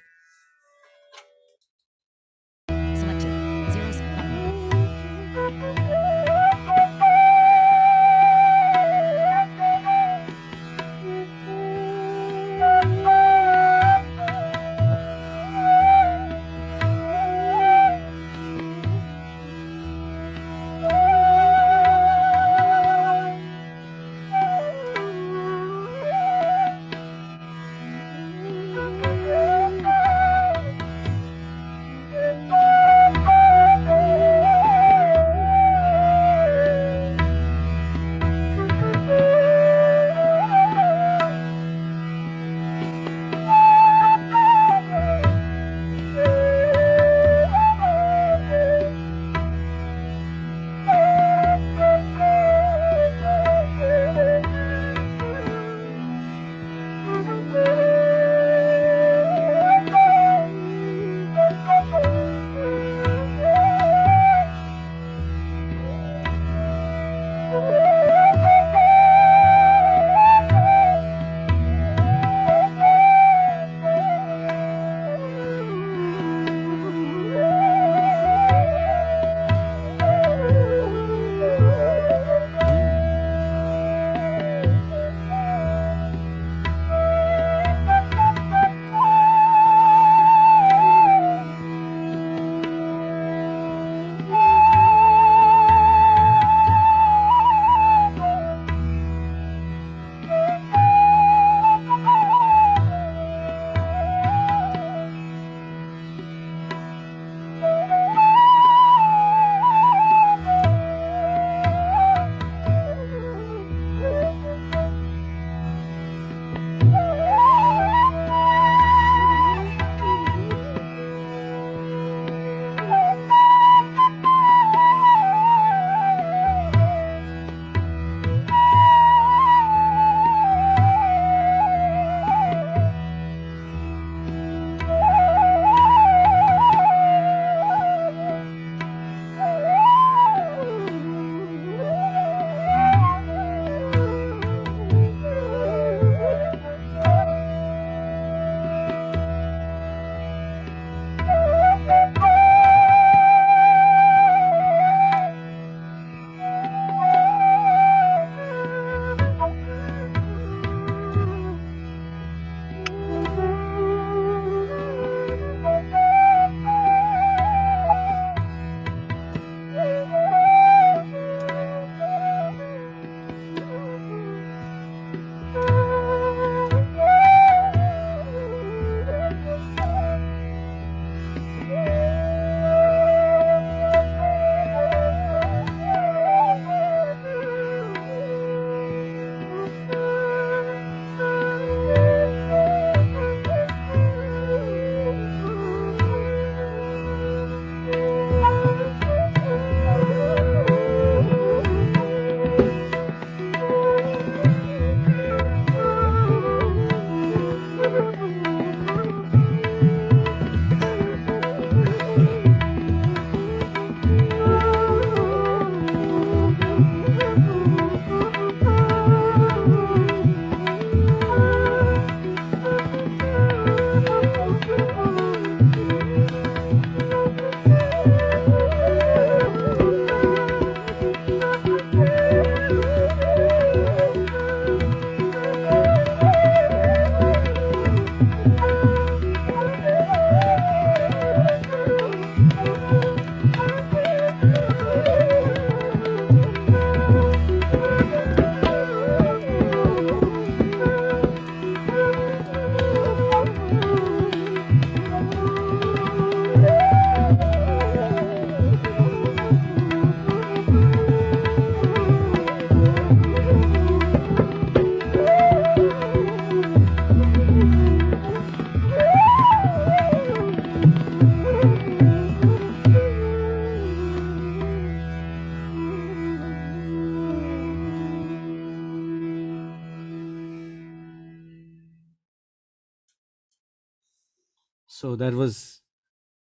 That 285.25 285.33
was 285.33 285.81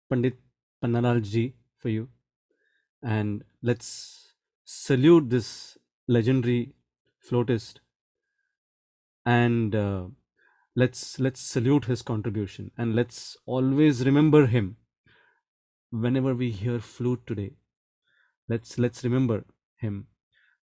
Pandit 0.08 0.38
Pannalalji 0.82 1.52
for 1.76 1.90
you. 1.90 2.08
And 3.02 3.44
let's 3.62 4.32
salute 4.64 5.28
this 5.28 5.76
legendary 6.08 6.72
flautist. 7.18 7.80
And 9.26 9.74
uh, 9.74 10.04
let's 10.74 11.20
let's 11.20 11.42
salute 11.42 11.84
his 11.84 12.00
contribution. 12.00 12.70
And 12.78 12.96
let's 12.96 13.36
always 13.44 14.06
remember 14.06 14.46
him 14.46 14.76
whenever 15.90 16.34
we 16.34 16.50
hear 16.50 16.78
flute 16.80 17.26
today. 17.26 17.50
Let's 18.48 18.78
let's 18.78 19.04
remember 19.04 19.44
him 19.76 20.06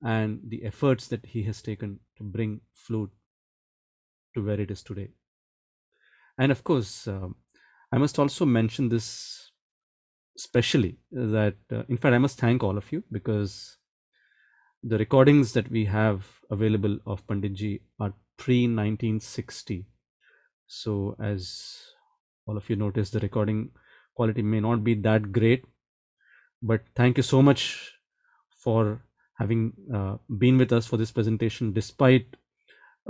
and 0.03 0.41
the 0.47 0.67
efforts 0.67 1.09
that 1.09 1.25
he 1.25 1.45
has 1.45 1.63
taken 1.63 2.01
to 2.19 2.25
bring 2.25 2.61
flute 2.75 3.13
to 4.35 4.45
where 4.45 4.61
it 4.61 4.71
is 4.71 4.83
today. 4.83 5.13
And 6.37 6.53
of 6.53 6.63
course 6.63 7.09
um, 7.09 7.37
i 7.93 7.99
must 7.99 8.19
also 8.19 8.45
mention 8.45 8.89
this 8.89 9.51
specially 10.37 10.99
that 11.11 11.57
uh, 11.73 11.83
in 11.89 11.97
fact 11.97 12.15
i 12.15 12.19
must 12.19 12.39
thank 12.39 12.63
all 12.63 12.77
of 12.77 12.91
you 12.93 13.03
because 13.11 13.79
the 14.83 14.99
recordings 14.99 15.53
that 15.53 15.71
we 15.71 15.85
have 15.85 16.27
available 16.51 16.99
of 17.07 17.27
panditji 17.27 17.81
are 17.99 18.13
pre 18.37 18.59
1960 18.65 19.87
so 20.67 21.17
as 21.19 21.93
all 22.47 22.57
of 22.57 22.69
you 22.71 22.77
notice 22.77 23.11
the 23.11 23.21
recording 23.21 23.71
quality 24.15 24.43
may 24.43 24.61
not 24.61 24.85
be 24.85 24.95
that 24.95 25.33
great 25.33 25.65
but 26.63 26.83
thank 26.95 27.17
you 27.17 27.23
so 27.23 27.43
much 27.43 27.93
for 28.65 29.03
having 29.39 29.73
uh, 29.95 30.17
been 30.39 30.57
with 30.59 30.73
us 30.73 30.87
for 30.87 30.97
this 30.97 31.13
presentation 31.13 31.73
despite 31.73 32.37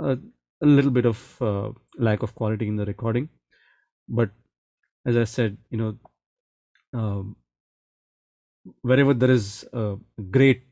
uh, 0.01 0.15
a 0.61 0.65
little 0.65 0.91
bit 0.91 1.05
of 1.05 1.41
uh, 1.41 1.71
lack 1.97 2.23
of 2.23 2.35
quality 2.35 2.67
in 2.67 2.75
the 2.75 2.85
recording. 2.85 3.29
But 4.07 4.31
as 5.07 5.17
i 5.17 5.23
said 5.23 5.57
you 5.71 5.77
know 5.77 5.97
um, 6.93 7.35
wherever 8.81 9.13
there 9.13 9.31
is 9.31 9.65
a 9.73 9.97
great 10.31 10.63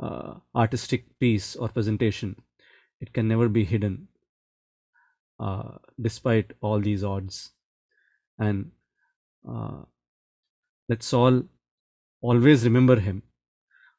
uh, 0.00 0.34
artistic 0.54 1.18
piece 1.18 1.56
or 1.56 1.68
presentation 1.68 2.36
it 3.00 3.12
can 3.12 3.28
never 3.28 3.48
be 3.48 3.64
hidden 3.64 4.08
uh, 5.38 5.78
despite 6.00 6.52
all 6.60 6.80
these 6.80 7.04
odds. 7.04 7.52
And 8.38 8.72
uh, 9.48 9.84
let's 10.88 11.12
all 11.12 11.44
always 12.22 12.64
remember 12.64 12.98
him 12.98 13.22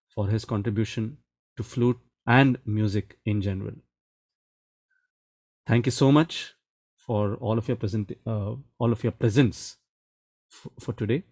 for 0.10 0.28
his 0.28 0.46
contribution 0.46 1.18
to 1.58 1.64
flute 1.64 2.00
and 2.28 2.60
music 2.66 3.20
in 3.26 3.42
general. 3.42 3.76
Thank 5.68 5.86
you 5.86 5.92
so 5.92 6.12
much 6.12 6.56
for 7.08 7.36
all 7.38 7.58
of 7.60 7.68
your 7.70 7.78
present 7.78 8.14
uh, 8.28 8.56
all 8.80 8.94
of 8.94 9.04
your 9.04 9.14
presence 9.14 9.78
for 10.80 10.94
today. 10.94 11.24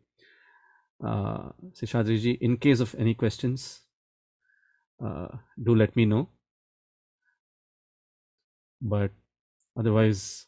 Uh, 1.03 1.49
Seshadriji, 1.73 2.37
in 2.41 2.57
case 2.57 2.81
of 2.81 2.95
any 2.99 3.13
questions 3.15 3.81
uh, 5.05 5.29
do 5.63 5.75
let 5.75 5.95
me 5.95 6.05
know. 6.05 6.29
But 8.81 9.11
otherwise 9.77 10.47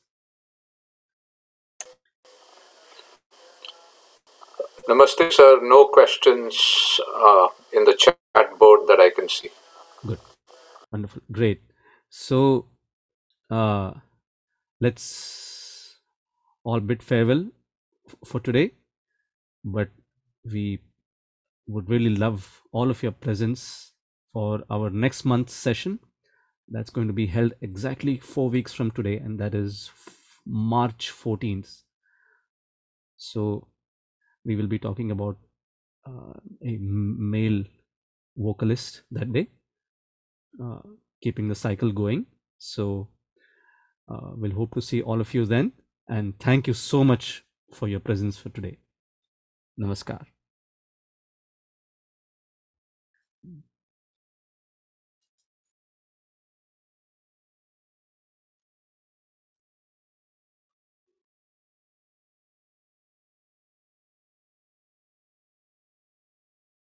Namaste, 4.89 5.32
sir. 5.34 5.59
No 5.63 5.88
questions 5.88 7.01
uh, 7.15 7.47
in 7.73 7.86
the 7.86 7.95
chat 7.95 8.19
board 8.59 8.82
that 8.88 8.99
I 9.01 9.11
can 9.11 9.30
see. 9.30 9.49
good. 10.05 10.19
Wonderful. 10.91 11.21
Great. 11.32 11.61
So 12.09 12.67
uh, 13.51 13.93
let's 14.80 15.97
all 16.63 16.80
bid 16.80 17.03
farewell 17.03 17.47
for 18.25 18.39
today. 18.39 18.71
But 19.63 19.89
we 20.45 20.80
would 21.67 21.89
really 21.89 22.15
love 22.15 22.61
all 22.71 22.89
of 22.89 23.03
your 23.03 23.11
presence 23.11 23.91
for 24.34 24.63
our 24.69 24.89
next 24.89 25.25
month's 25.25 25.53
session. 25.53 25.99
That's 26.69 26.89
going 26.89 27.07
to 27.07 27.13
be 27.13 27.28
held 27.28 27.53
exactly 27.61 28.17
four 28.17 28.49
weeks 28.49 28.73
from 28.73 28.91
today 28.91 29.17
and 29.17 29.39
that 29.39 29.55
is 29.55 29.89
march 30.45 31.11
14th 31.11 31.84
so 33.17 33.67
we 34.45 34.55
will 34.55 34.67
be 34.67 34.80
talking 34.80 35.11
about 35.11 35.38
uh, 36.07 36.34
a 36.63 36.78
male 36.80 37.63
vocalist 38.38 39.01
that 39.11 39.34
day. 39.34 39.47
Uh, 40.63 40.80
keeping 41.21 41.47
the 41.47 41.55
cycle 41.55 41.91
going. 41.91 42.25
So 42.59 43.09
uh, 44.10 44.32
we'll 44.36 44.51
hope 44.51 44.74
to 44.76 44.82
see 44.82 45.01
all 45.01 45.22
of 45.22 45.34
you 45.34 45.45
then. 45.45 45.74
And 46.08 46.39
thank 46.39 46.68
you 46.68 46.74
so 46.74 47.03
much 47.03 47.43
for 47.74 47.88
your 47.88 47.99
presence 47.99 48.38
for 48.38 48.49
today. 48.49 48.78
Namaskar 49.80 50.26